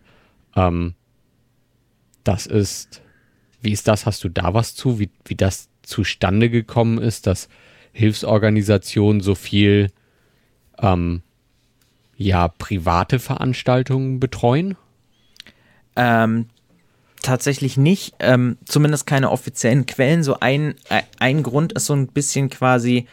[0.55, 0.95] Ähm,
[2.23, 3.01] das ist,
[3.61, 4.05] wie ist das?
[4.05, 7.49] Hast du da was zu, wie, wie das zustande gekommen ist, dass
[7.93, 9.91] Hilfsorganisationen so viel
[10.79, 11.21] ähm,
[12.15, 14.77] ja, private Veranstaltungen betreuen?
[15.95, 16.45] Ähm,
[17.21, 20.23] tatsächlich nicht, ähm, zumindest keine offiziellen Quellen.
[20.23, 23.07] So ein, ein- ein Grund ist so ein bisschen quasi,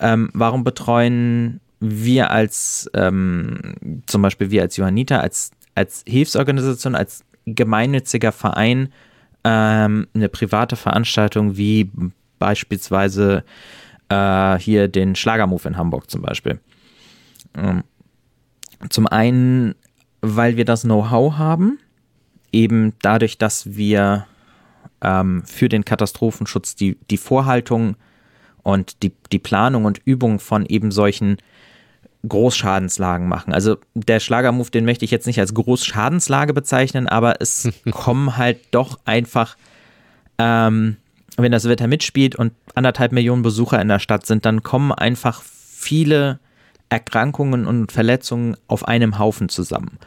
[0.00, 3.74] ähm, warum betreuen wir als, ähm,
[4.06, 8.90] zum Beispiel wir als Johanniter, als, als Hilfsorganisation, als gemeinnütziger Verein
[9.44, 11.90] ähm, eine private Veranstaltung wie
[12.38, 13.44] beispielsweise
[14.08, 16.60] äh, hier den Schlagermove in Hamburg zum Beispiel.
[17.56, 17.82] Ähm,
[18.88, 19.74] zum einen,
[20.20, 21.78] weil wir das Know-how haben,
[22.52, 24.26] eben dadurch, dass wir
[25.02, 27.96] ähm, für den Katastrophenschutz die, die Vorhaltung
[28.62, 31.38] und die, die Planung und Übung von eben solchen
[32.28, 33.52] Großschadenslagen machen.
[33.54, 38.58] Also der Schlagermove, den möchte ich jetzt nicht als Großschadenslage bezeichnen, aber es kommen halt
[38.72, 39.56] doch einfach,
[40.38, 40.96] ähm,
[41.36, 45.42] wenn das Wetter mitspielt und anderthalb Millionen Besucher in der Stadt sind, dann kommen einfach
[45.42, 46.38] viele
[46.90, 49.98] Erkrankungen und Verletzungen auf einem Haufen zusammen.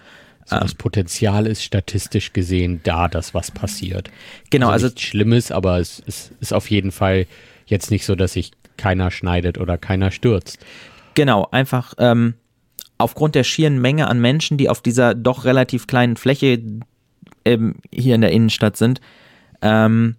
[0.45, 4.09] So, das Potenzial ist statistisch gesehen da, dass was passiert.
[4.49, 7.27] Genau, also nichts Schlimmes, aber es, es ist auf jeden Fall
[7.65, 10.59] jetzt nicht so, dass sich keiner schneidet oder keiner stürzt.
[11.15, 12.33] Genau, einfach ähm,
[12.97, 16.61] aufgrund der schieren Menge an Menschen, die auf dieser doch relativ kleinen Fläche
[17.45, 19.01] ähm, hier in der Innenstadt sind,
[19.61, 20.15] ähm,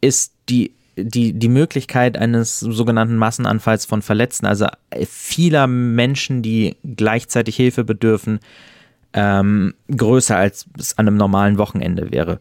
[0.00, 4.66] ist die, die, die Möglichkeit eines sogenannten Massenanfalls von Verletzten, also
[5.04, 8.40] vieler Menschen, die gleichzeitig Hilfe bedürfen,
[9.16, 12.38] ähm, größer als es an einem normalen Wochenende wäre.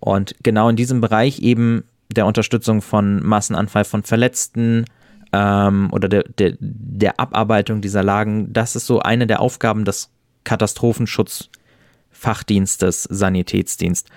[0.00, 4.84] Und genau in diesem Bereich eben der Unterstützung von Massenanfall von Verletzten
[5.32, 10.10] ähm, oder der, der, der Abarbeitung dieser Lagen, das ist so eine der Aufgaben des
[10.44, 14.10] Katastrophenschutzfachdienstes, Sanitätsdienst.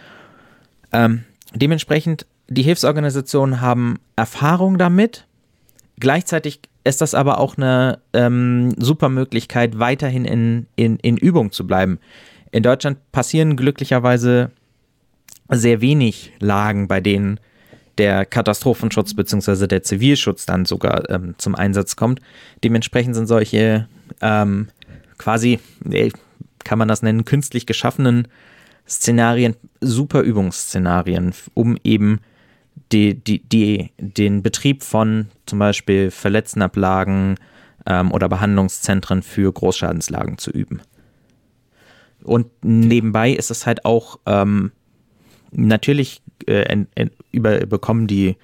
[0.91, 5.27] Ähm, dementsprechend, die Hilfsorganisationen haben Erfahrung damit.
[5.99, 11.67] Gleichzeitig ist das aber auch eine ähm, super Möglichkeit, weiterhin in, in, in Übung zu
[11.67, 11.99] bleiben.
[12.51, 14.51] In Deutschland passieren glücklicherweise
[15.49, 17.39] sehr wenig Lagen, bei denen
[17.97, 19.67] der Katastrophenschutz bzw.
[19.67, 22.19] der Zivilschutz dann sogar ähm, zum Einsatz kommt.
[22.63, 23.87] Dementsprechend sind solche
[24.21, 24.69] ähm,
[25.17, 26.09] quasi, äh,
[26.63, 28.27] kann man das nennen, künstlich geschaffenen
[28.87, 32.19] Szenarien super Übungsszenarien, um eben
[32.91, 37.37] die, die, die, den Betrieb von zum Beispiel Verletztenablagen
[37.85, 40.81] ähm, oder Behandlungszentren für Großschadenslagen zu üben.
[42.23, 44.71] Und nebenbei ist es halt auch ähm,
[45.51, 48.37] natürlich äh, en, en, über, bekommen die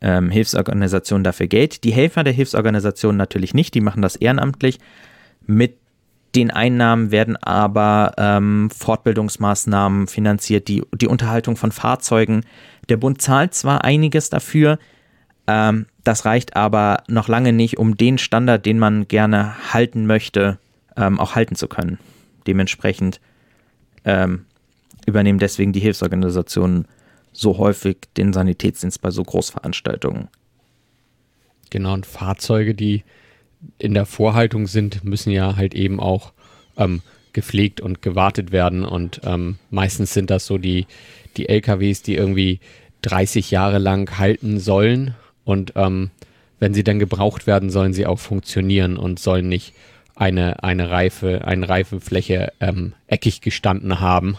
[0.00, 1.84] ähm, Hilfsorganisationen dafür Geld.
[1.84, 4.78] Die Helfer der Hilfsorganisationen natürlich nicht, die machen das ehrenamtlich.
[5.46, 5.76] Mit
[6.34, 12.44] den Einnahmen werden aber ähm, Fortbildungsmaßnahmen finanziert, die, die Unterhaltung von Fahrzeugen.
[12.90, 14.78] Der Bund zahlt zwar einiges dafür,
[15.46, 20.58] ähm, das reicht aber noch lange nicht, um den Standard, den man gerne halten möchte,
[20.96, 21.98] ähm, auch halten zu können.
[22.46, 23.20] Dementsprechend
[24.04, 24.44] ähm,
[25.06, 26.86] übernehmen deswegen die Hilfsorganisationen
[27.32, 30.28] so häufig den Sanitätsdienst bei so Großveranstaltungen.
[31.70, 33.04] Genau, und Fahrzeuge, die
[33.78, 36.32] in der Vorhaltung sind, müssen ja halt eben auch
[36.76, 38.84] ähm, gepflegt und gewartet werden.
[38.84, 40.86] Und ähm, meistens sind das so die,
[41.36, 42.60] die LKWs, die irgendwie
[43.02, 45.14] 30 Jahre lang halten sollen.
[45.44, 46.10] Und ähm,
[46.58, 49.74] wenn sie dann gebraucht werden, sollen sie auch funktionieren und sollen nicht
[50.14, 54.36] eine, eine Reife, eine Reifenfläche ähm, eckig gestanden haben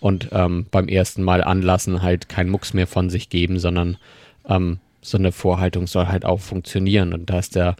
[0.00, 3.96] und ähm, beim ersten Mal anlassen halt keinen Mucks mehr von sich geben, sondern
[4.48, 7.12] ähm, so eine Vorhaltung soll halt auch funktionieren.
[7.12, 7.76] Und da ist der,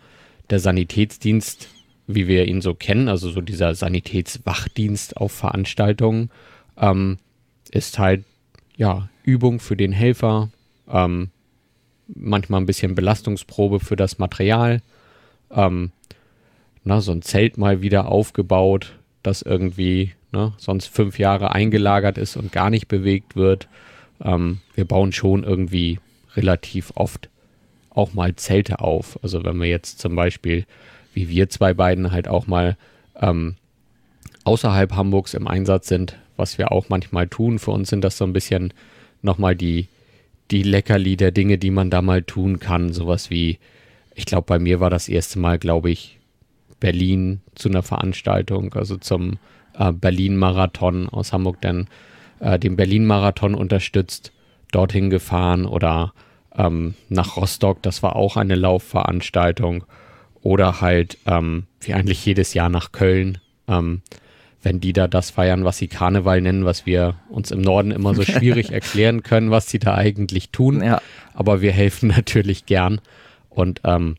[0.51, 1.69] der Sanitätsdienst,
[2.07, 6.31] wie wir ihn so kennen, also so dieser Sanitätswachdienst auf Veranstaltungen,
[6.77, 7.19] ähm,
[7.71, 8.25] ist halt
[8.77, 10.49] ja Übung für den Helfer,
[10.91, 11.29] ähm,
[12.09, 14.81] manchmal ein bisschen Belastungsprobe für das Material,
[15.51, 15.91] ähm,
[16.83, 22.39] na, so ein Zelt mal wieder aufgebaut, das irgendwie ne, sonst fünf Jahre eingelagert ist
[22.39, 23.69] und gar nicht bewegt wird.
[24.25, 26.01] Ähm, wir bauen schon irgendwie
[26.35, 27.29] relativ oft
[27.91, 29.19] auch mal Zelte auf.
[29.23, 30.65] Also wenn wir jetzt zum Beispiel,
[31.13, 32.79] wie wir zwei beiden halt auch mal
[33.21, 33.57] ähm,
[34.45, 37.59] außerhalb Hamburgs im Einsatz sind, was wir auch manchmal tun.
[37.59, 38.73] Für uns sind das so ein bisschen
[39.23, 39.89] nochmal die,
[40.51, 42.93] die Leckerli der Dinge, die man da mal tun kann.
[42.93, 43.59] Sowas wie,
[44.15, 46.19] ich glaube, bei mir war das erste Mal, glaube ich,
[46.81, 49.39] Berlin zu einer Veranstaltung, also zum
[49.79, 51.89] äh, Berlin-Marathon aus Hamburg, dann
[52.41, 54.33] äh, den Berlin-Marathon unterstützt,
[54.71, 56.13] dorthin gefahren oder
[56.57, 59.85] ähm, nach Rostock, das war auch eine Laufveranstaltung.
[60.43, 64.03] Oder halt, ähm, wie eigentlich jedes Jahr nach Köln, ähm,
[64.63, 68.15] wenn die da das feiern, was sie Karneval nennen, was wir uns im Norden immer
[68.15, 70.83] so schwierig erklären können, was sie da eigentlich tun.
[70.83, 71.01] Ja.
[71.35, 73.01] Aber wir helfen natürlich gern.
[73.51, 74.17] Und ähm,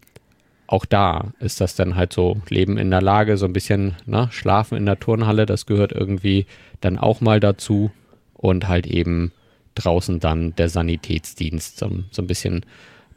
[0.68, 4.28] auch da ist das dann halt so Leben in der Lage, so ein bisschen ne,
[4.32, 6.46] Schlafen in der Turnhalle, das gehört irgendwie
[6.80, 7.92] dann auch mal dazu.
[8.34, 9.34] Und halt eben
[9.76, 12.66] draußen dann der Sanitätsdienst, so, so ein bisschen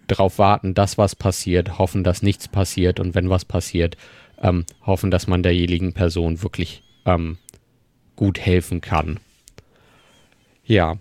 [0.08, 3.96] drauf warten, dass was passiert, hoffen, dass nichts passiert und wenn was passiert,
[4.40, 7.38] ähm, hoffen, dass man derjenigen Person wirklich ähm,
[8.16, 9.20] gut helfen kann.
[10.64, 10.96] Ja,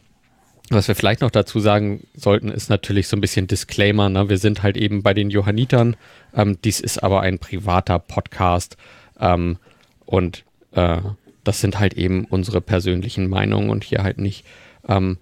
[0.69, 4.09] was wir vielleicht noch dazu sagen sollten, ist natürlich so ein bisschen Disclaimer.
[4.09, 4.29] Ne?
[4.29, 5.97] Wir sind halt eben bei den Johannitern.
[6.33, 8.77] Ähm, dies ist aber ein privater Podcast
[9.19, 9.57] ähm,
[10.05, 11.01] und äh,
[11.43, 14.45] das sind halt eben unsere persönlichen Meinungen und hier halt nicht
[14.87, 15.17] ähm,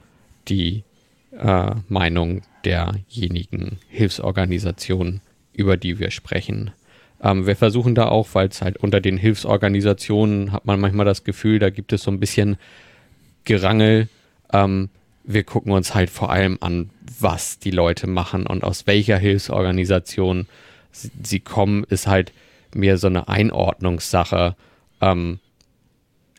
[0.48, 0.84] die
[1.32, 5.22] äh, Meinung derjenigen Hilfsorganisationen,
[5.54, 6.72] über die wir sprechen.
[7.22, 11.24] Ähm, wir versuchen da auch, weil es halt unter den Hilfsorganisationen hat man manchmal das
[11.24, 12.58] Gefühl, da gibt es so ein bisschen
[13.44, 14.08] Gerangel.
[14.54, 14.90] Ähm,
[15.24, 16.90] wir gucken uns halt vor allem an,
[17.20, 20.48] was die Leute machen und aus welcher Hilfsorganisation
[20.92, 22.32] sie, sie kommen, ist halt
[22.74, 24.56] mehr so eine Einordnungssache.
[25.02, 25.40] Ähm,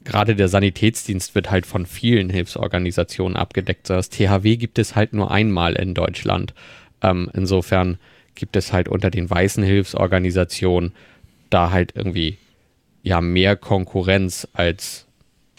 [0.02, 3.90] Gerade der Sanitätsdienst wird halt von vielen Hilfsorganisationen abgedeckt.
[3.90, 6.54] Das THW gibt es halt nur einmal in Deutschland.
[7.02, 7.98] Ähm, insofern
[8.34, 10.92] gibt es halt unter den weißen Hilfsorganisationen
[11.50, 12.38] da halt irgendwie
[13.02, 15.06] ja mehr Konkurrenz als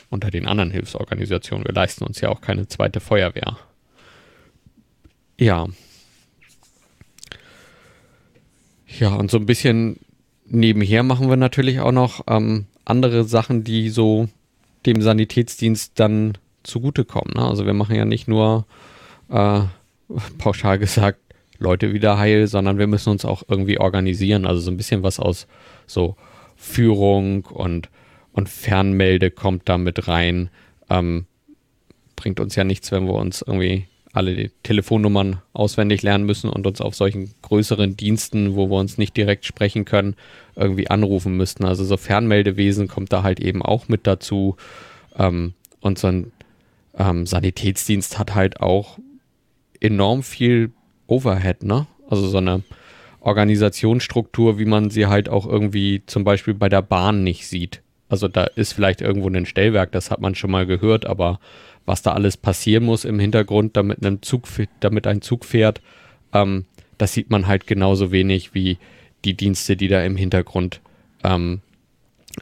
[0.09, 1.65] unter den anderen Hilfsorganisationen.
[1.65, 3.57] Wir leisten uns ja auch keine zweite Feuerwehr.
[5.39, 5.67] Ja.
[8.99, 9.97] Ja, und so ein bisschen
[10.45, 14.27] nebenher machen wir natürlich auch noch ähm, andere Sachen, die so
[14.85, 17.33] dem Sanitätsdienst dann zugutekommen.
[17.35, 17.45] Ne?
[17.45, 18.65] Also wir machen ja nicht nur
[19.29, 19.61] äh,
[20.37, 21.20] pauschal gesagt
[21.61, 24.45] Leute wieder heil, sondern wir müssen uns auch irgendwie organisieren.
[24.45, 25.47] Also so ein bisschen was aus
[25.87, 26.15] so
[26.55, 27.89] Führung und
[28.33, 30.49] und Fernmelde kommt da mit rein.
[30.89, 31.25] Ähm,
[32.15, 36.67] bringt uns ja nichts, wenn wir uns irgendwie alle die Telefonnummern auswendig lernen müssen und
[36.67, 40.15] uns auf solchen größeren Diensten, wo wir uns nicht direkt sprechen können,
[40.55, 41.65] irgendwie anrufen müssten.
[41.65, 44.57] Also so Fernmeldewesen kommt da halt eben auch mit dazu.
[45.17, 46.31] Ähm, und so ein
[46.97, 48.99] ähm, Sanitätsdienst hat halt auch
[49.79, 50.71] enorm viel
[51.11, 51.87] Overhead, ne?
[52.09, 52.63] Also so eine
[53.19, 57.81] Organisationsstruktur, wie man sie halt auch irgendwie zum Beispiel bei der Bahn nicht sieht.
[58.09, 61.39] Also da ist vielleicht irgendwo ein Stellwerk, das hat man schon mal gehört, aber
[61.85, 64.47] was da alles passieren muss im Hintergrund, damit, ein Zug,
[64.79, 65.81] damit ein Zug fährt,
[66.33, 66.65] ähm,
[66.97, 68.77] das sieht man halt genauso wenig wie
[69.25, 70.81] die Dienste, die da im Hintergrund
[71.23, 71.61] ähm,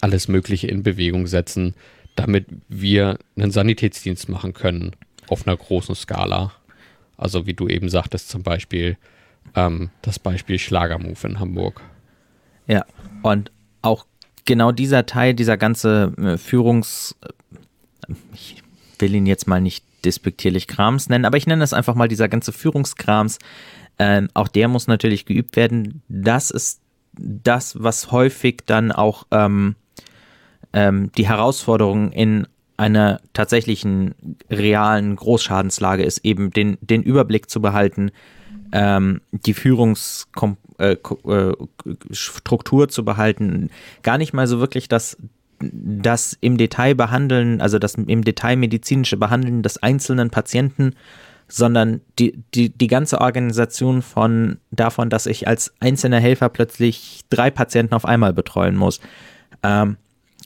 [0.01, 1.73] alles Mögliche in Bewegung setzen,
[2.15, 4.91] damit wir einen Sanitätsdienst machen können
[5.27, 6.51] auf einer großen Skala.
[7.19, 8.97] Also wie du eben sagtest, zum Beispiel
[9.55, 11.81] ähm, das Beispiel Schlagermove in Hamburg.
[12.65, 12.85] Ja,
[13.23, 13.51] und
[13.81, 14.05] auch
[14.45, 17.15] genau dieser Teil, dieser ganze äh, Führungs,
[18.33, 18.63] ich
[18.99, 22.29] will ihn jetzt mal nicht despektierlich Krams nennen, aber ich nenne es einfach mal dieser
[22.29, 23.39] ganze Führungskrams,
[23.97, 26.01] ähm, auch der muss natürlich geübt werden.
[26.07, 26.79] Das ist
[27.11, 29.75] das, was häufig dann auch ähm,
[30.71, 32.47] ähm, die Herausforderung in
[32.79, 34.15] einer tatsächlichen
[34.49, 38.11] realen Großschadenslage ist, eben den, den Überblick zu behalten,
[38.71, 40.93] ähm, die Führungsstruktur äh,
[42.83, 43.69] äh, zu behalten,
[44.01, 45.17] gar nicht mal so wirklich das,
[45.59, 50.93] das im Detail behandeln, also das im Detail medizinische Behandeln des einzelnen Patienten,
[51.49, 57.51] sondern die, die, die ganze Organisation von davon, dass ich als einzelner Helfer plötzlich drei
[57.51, 59.01] Patienten auf einmal betreuen muss.
[59.63, 59.97] Ähm,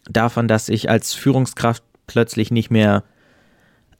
[0.09, 3.03] davon, dass ich als Führungskraft plötzlich nicht mehr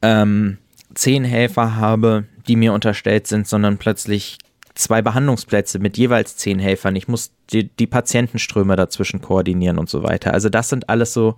[0.02, 0.58] ähm,
[0.94, 4.38] zehn Helfer habe, die mir unterstellt sind, sondern plötzlich
[4.74, 6.94] zwei Behandlungsplätze mit jeweils zehn Helfern.
[6.94, 10.32] Ich muss die, die Patientenströme dazwischen koordinieren und so weiter.
[10.32, 11.36] Also das sind alles so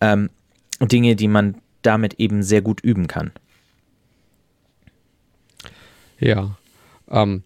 [0.00, 0.30] ähm,
[0.80, 3.32] Dinge, die man damit eben sehr gut üben kann.
[6.20, 6.56] Ja.
[7.08, 7.42] Ähm,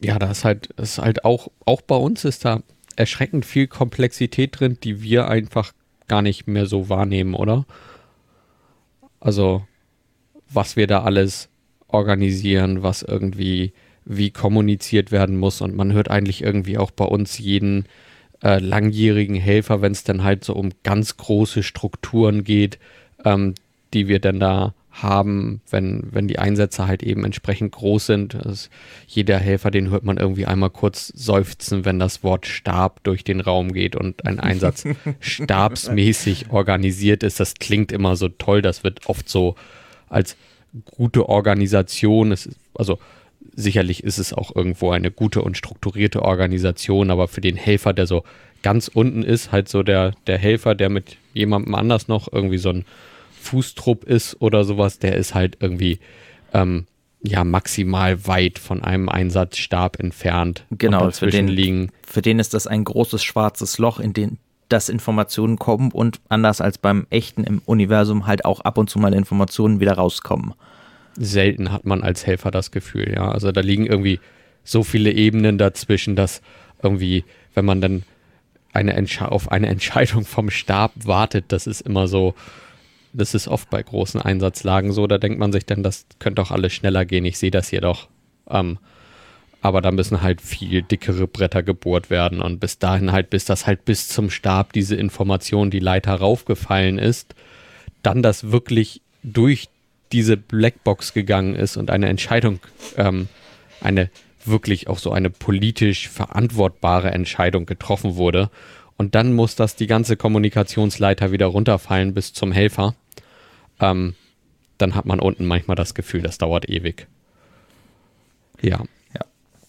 [0.00, 2.62] ja, da ist halt, ist halt auch, auch bei uns ist da
[2.96, 5.72] erschreckend viel Komplexität drin, die wir einfach
[6.08, 7.66] gar nicht mehr so wahrnehmen, oder?
[9.20, 9.64] Also,
[10.48, 11.48] was wir da alles
[11.88, 13.72] organisieren, was irgendwie
[14.04, 15.60] wie kommuniziert werden muss.
[15.60, 17.86] Und man hört eigentlich irgendwie auch bei uns jeden
[18.42, 22.78] äh, langjährigen Helfer, wenn es dann halt so um ganz große Strukturen geht,
[23.24, 23.54] ähm,
[23.94, 28.34] die wir dann da haben, wenn, wenn die Einsätze halt eben entsprechend groß sind.
[28.34, 28.68] Also
[29.06, 33.40] jeder Helfer, den hört man irgendwie einmal kurz seufzen, wenn das Wort Stab durch den
[33.40, 34.84] Raum geht und ein Einsatz
[35.20, 37.40] stabsmäßig organisiert ist.
[37.40, 39.54] Das klingt immer so toll, das wird oft so
[40.08, 40.36] als
[40.84, 42.98] gute Organisation, es also
[43.54, 48.06] sicherlich ist es auch irgendwo eine gute und strukturierte Organisation, aber für den Helfer, der
[48.06, 48.24] so
[48.62, 52.70] ganz unten ist, halt so der, der Helfer, der mit jemandem anders noch irgendwie so
[52.70, 52.84] ein
[53.42, 55.98] Fußtrupp ist oder sowas, der ist halt irgendwie
[56.54, 56.86] ähm,
[57.22, 60.64] ja maximal weit von einem Einsatzstab entfernt.
[60.70, 61.90] Genau, für den, liegen.
[62.06, 64.38] für den ist das ein großes schwarzes Loch, in dem
[64.68, 68.98] das Informationen kommen und anders als beim echten im Universum halt auch ab und zu
[68.98, 70.54] mal Informationen wieder rauskommen.
[71.18, 73.30] Selten hat man als Helfer das Gefühl, ja.
[73.30, 74.18] Also da liegen irgendwie
[74.64, 76.40] so viele Ebenen dazwischen, dass
[76.82, 77.24] irgendwie,
[77.54, 78.02] wenn man dann
[78.72, 82.34] eine auf eine Entscheidung vom Stab wartet, das ist immer so,
[83.12, 86.50] das ist oft bei großen Einsatzlagen so, da denkt man sich dann, das könnte doch
[86.50, 88.08] alles schneller gehen, ich sehe das hier doch.
[88.48, 88.78] Ähm,
[89.60, 93.66] aber da müssen halt viel dickere Bretter gebohrt werden und bis dahin halt, bis das
[93.66, 97.34] halt bis zum Stab diese Information, die Leiter raufgefallen ist,
[98.02, 99.68] dann das wirklich durch
[100.10, 102.58] diese Blackbox gegangen ist und eine Entscheidung,
[102.96, 103.28] ähm,
[103.80, 104.10] eine
[104.44, 108.50] wirklich auch so eine politisch verantwortbare Entscheidung getroffen wurde.
[108.96, 112.96] Und dann muss das die ganze Kommunikationsleiter wieder runterfallen bis zum Helfer
[113.82, 114.14] ähm,
[114.78, 117.06] dann hat man unten manchmal das Gefühl, das dauert ewig.
[118.62, 118.82] Ja.
[119.14, 119.24] Ja,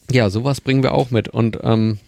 [0.10, 1.28] ja sowas bringen wir auch mit.
[1.28, 2.00] Und ähm,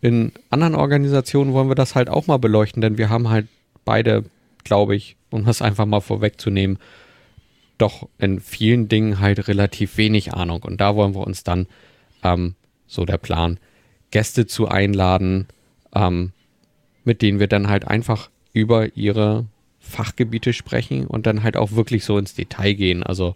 [0.00, 3.48] in anderen Organisationen wollen wir das halt auch mal beleuchten, denn wir haben halt
[3.84, 4.24] beide,
[4.64, 6.78] glaube ich, um das einfach mal vorwegzunehmen,
[7.78, 10.62] doch in vielen Dingen halt relativ wenig Ahnung.
[10.62, 11.66] Und da wollen wir uns dann,
[12.22, 12.54] ähm,
[12.86, 13.58] so der Plan,
[14.10, 15.46] Gäste zu einladen,
[15.94, 16.32] ähm,
[17.04, 19.46] mit denen wir dann halt einfach über ihre
[19.90, 23.02] Fachgebiete sprechen und dann halt auch wirklich so ins Detail gehen.
[23.02, 23.34] Also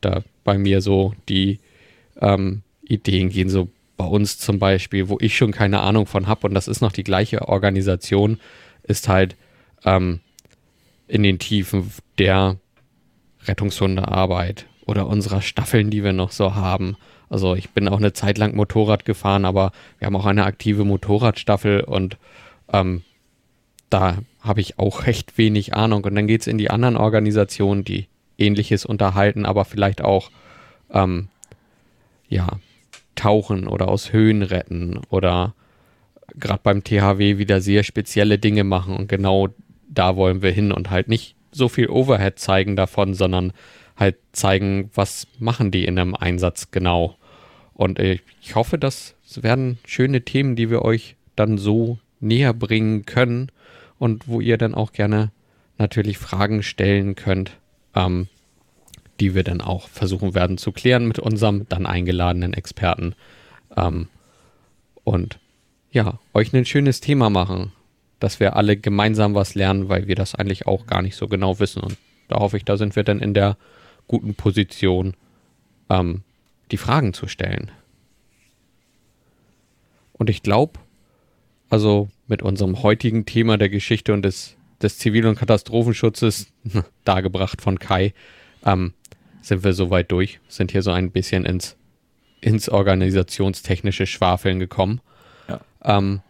[0.00, 1.58] da bei mir so die
[2.20, 6.46] ähm, Ideen gehen so bei uns zum Beispiel, wo ich schon keine Ahnung von habe
[6.46, 8.38] und das ist noch die gleiche Organisation,
[8.82, 9.36] ist halt
[9.84, 10.20] ähm,
[11.08, 12.58] in den Tiefen der
[13.44, 16.96] Rettungshundearbeit oder unserer Staffeln, die wir noch so haben.
[17.28, 20.84] Also ich bin auch eine Zeit lang Motorrad gefahren, aber wir haben auch eine aktive
[20.84, 22.18] Motorradstaffel und
[22.72, 23.02] ähm,
[23.90, 26.04] da habe ich auch recht wenig Ahnung.
[26.04, 28.06] Und dann geht es in die anderen Organisationen, die
[28.38, 30.30] ähnliches unterhalten, aber vielleicht auch
[30.90, 31.28] ähm,
[32.28, 32.58] ja,
[33.14, 35.54] tauchen oder aus Höhen retten oder
[36.34, 38.96] gerade beim THW wieder sehr spezielle Dinge machen.
[38.96, 39.48] Und genau
[39.88, 43.52] da wollen wir hin und halt nicht so viel Overhead zeigen davon, sondern
[43.96, 47.16] halt zeigen, was machen die in einem Einsatz genau.
[47.72, 53.06] Und äh, ich hoffe, das werden schöne Themen, die wir euch dann so näher bringen
[53.06, 53.50] können
[53.98, 55.30] und wo ihr dann auch gerne
[55.78, 57.58] natürlich Fragen stellen könnt,
[57.94, 58.28] ähm,
[59.20, 63.14] die wir dann auch versuchen werden zu klären mit unserem dann eingeladenen Experten.
[63.76, 64.08] Ähm,
[65.04, 65.38] und
[65.90, 67.72] ja, euch ein schönes Thema machen,
[68.20, 71.58] dass wir alle gemeinsam was lernen, weil wir das eigentlich auch gar nicht so genau
[71.58, 71.82] wissen.
[71.82, 71.96] Und
[72.28, 73.56] da hoffe ich, da sind wir dann in der
[74.08, 75.14] guten Position,
[75.88, 76.22] ähm,
[76.70, 77.70] die Fragen zu stellen.
[80.12, 80.80] Und ich glaube,
[81.68, 86.48] also mit unserem heutigen Thema der Geschichte und des, des Zivil- und Katastrophenschutzes,
[87.04, 88.14] dargebracht von Kai,
[88.64, 88.92] ähm,
[89.42, 91.76] sind wir soweit durch, sind hier so ein bisschen ins,
[92.40, 95.00] ins organisationstechnische Schwafeln gekommen.
[95.48, 95.60] Ja.
[95.84, 96.20] Ähm,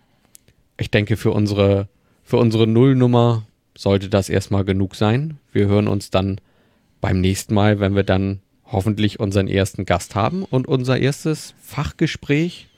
[0.76, 1.88] ich denke, für unsere,
[2.24, 5.38] für unsere Nullnummer sollte das erstmal genug sein.
[5.52, 6.40] Wir hören uns dann
[7.00, 12.68] beim nächsten Mal, wenn wir dann hoffentlich unseren ersten Gast haben und unser erstes Fachgespräch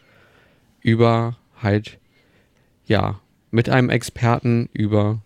[0.80, 1.98] über halt
[2.88, 3.20] ja,
[3.50, 5.20] mit einem Experten über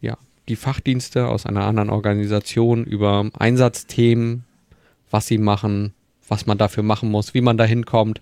[0.00, 0.16] ja,
[0.48, 4.44] die Fachdienste aus einer anderen Organisation, über Einsatzthemen,
[5.10, 5.94] was sie machen,
[6.28, 8.20] was man dafür machen muss, wie man da hinkommt,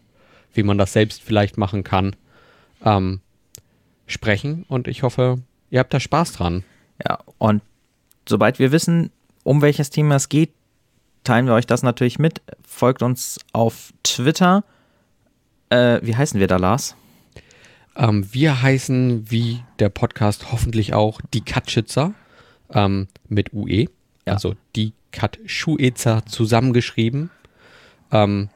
[0.55, 2.17] wie man das selbst vielleicht machen kann,
[2.85, 3.21] ähm,
[4.07, 4.65] sprechen.
[4.69, 5.39] Und ich hoffe,
[5.71, 6.65] ihr habt da Spaß dran.
[7.07, 7.63] Ja, und
[8.29, 9.11] sobald wir wissen,
[9.45, 10.53] um welches Thema es geht,
[11.25, 12.41] teilen wir euch das natürlich mit.
[12.67, 14.65] Folgt uns auf Twitter.
[15.71, 16.97] Äh, wie heißen wir da, Lars?
[17.99, 22.15] Ähm, wir heißen, wie der Podcast hoffentlich auch, die Katschitzer
[22.73, 23.87] ähm, mit UE.
[24.27, 24.35] Ja.
[24.35, 27.31] Also die Katschüitzer zusammengeschrieben.
[28.13, 28.51] Ähm,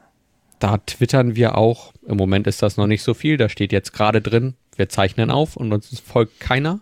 [0.59, 1.93] da twittern wir auch.
[2.07, 3.35] Im Moment ist das noch nicht so viel.
[3.37, 6.79] Da steht jetzt gerade drin, wir zeichnen auf und uns folgt keiner.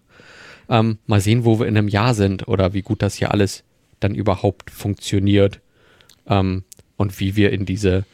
[0.69, 3.63] Ähm, mal sehen, wo wir in einem Jahr sind oder wie gut das hier alles
[3.99, 5.61] dann überhaupt funktioniert
[6.27, 6.63] ähm,
[6.95, 8.05] und wie wir in diese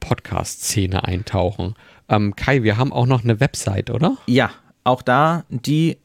[0.00, 1.74] Podcast-Szene eintauchen.
[2.08, 4.16] Ähm, Kai, wir haben auch noch eine Website, oder?
[4.26, 4.50] Ja,
[4.84, 5.98] auch da die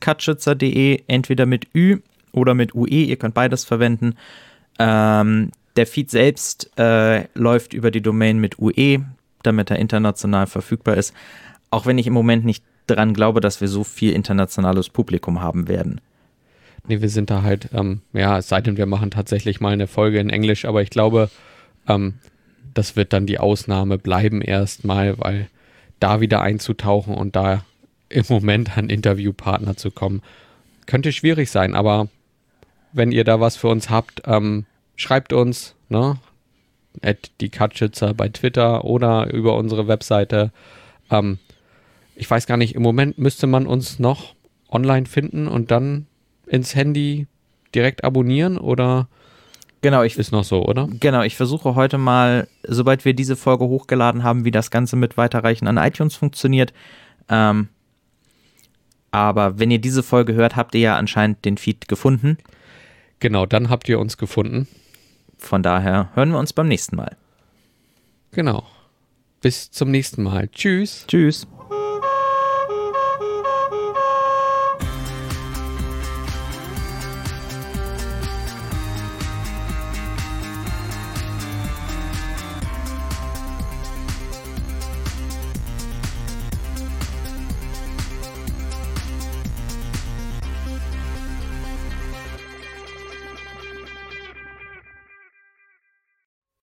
[0.00, 1.98] katschützer.de, entweder mit Ü
[2.32, 4.14] oder mit UE, ihr könnt beides verwenden.
[4.78, 9.04] Ähm, der Feed selbst äh, läuft über die Domain mit UE,
[9.42, 11.14] damit er international verfügbar ist.
[11.70, 15.68] Auch wenn ich im Moment nicht daran glaube, dass wir so viel internationales Publikum haben
[15.68, 16.00] werden.
[16.88, 19.88] Nee, wir sind da halt, ähm, ja, es sei denn, wir machen tatsächlich mal eine
[19.88, 21.30] Folge in Englisch, aber ich glaube,
[21.88, 22.14] ähm,
[22.76, 25.48] das wird dann die Ausnahme bleiben erstmal, weil
[25.98, 27.64] da wieder einzutauchen und da
[28.08, 30.22] im Moment an Interviewpartner zu kommen,
[30.86, 32.08] könnte schwierig sein, aber
[32.92, 36.18] wenn ihr da was für uns habt, ähm, schreibt uns, ne?
[37.02, 40.50] At die Katschützer bei Twitter oder über unsere Webseite.
[41.10, 41.38] Ähm,
[42.14, 44.34] ich weiß gar nicht, im Moment müsste man uns noch
[44.70, 46.06] online finden und dann
[46.46, 47.26] ins Handy
[47.74, 49.08] direkt abonnieren oder
[49.86, 50.88] Genau, ich, ist noch so, oder?
[50.98, 55.16] genau, ich versuche heute mal, sobald wir diese Folge hochgeladen haben, wie das Ganze mit
[55.16, 56.72] Weiterreichen an iTunes funktioniert.
[57.28, 57.68] Ähm,
[59.12, 62.36] aber wenn ihr diese Folge hört, habt ihr ja anscheinend den Feed gefunden.
[63.20, 64.66] Genau, dann habt ihr uns gefunden.
[65.38, 67.16] Von daher hören wir uns beim nächsten Mal.
[68.32, 68.66] Genau.
[69.40, 70.48] Bis zum nächsten Mal.
[70.48, 71.04] Tschüss.
[71.06, 71.46] Tschüss.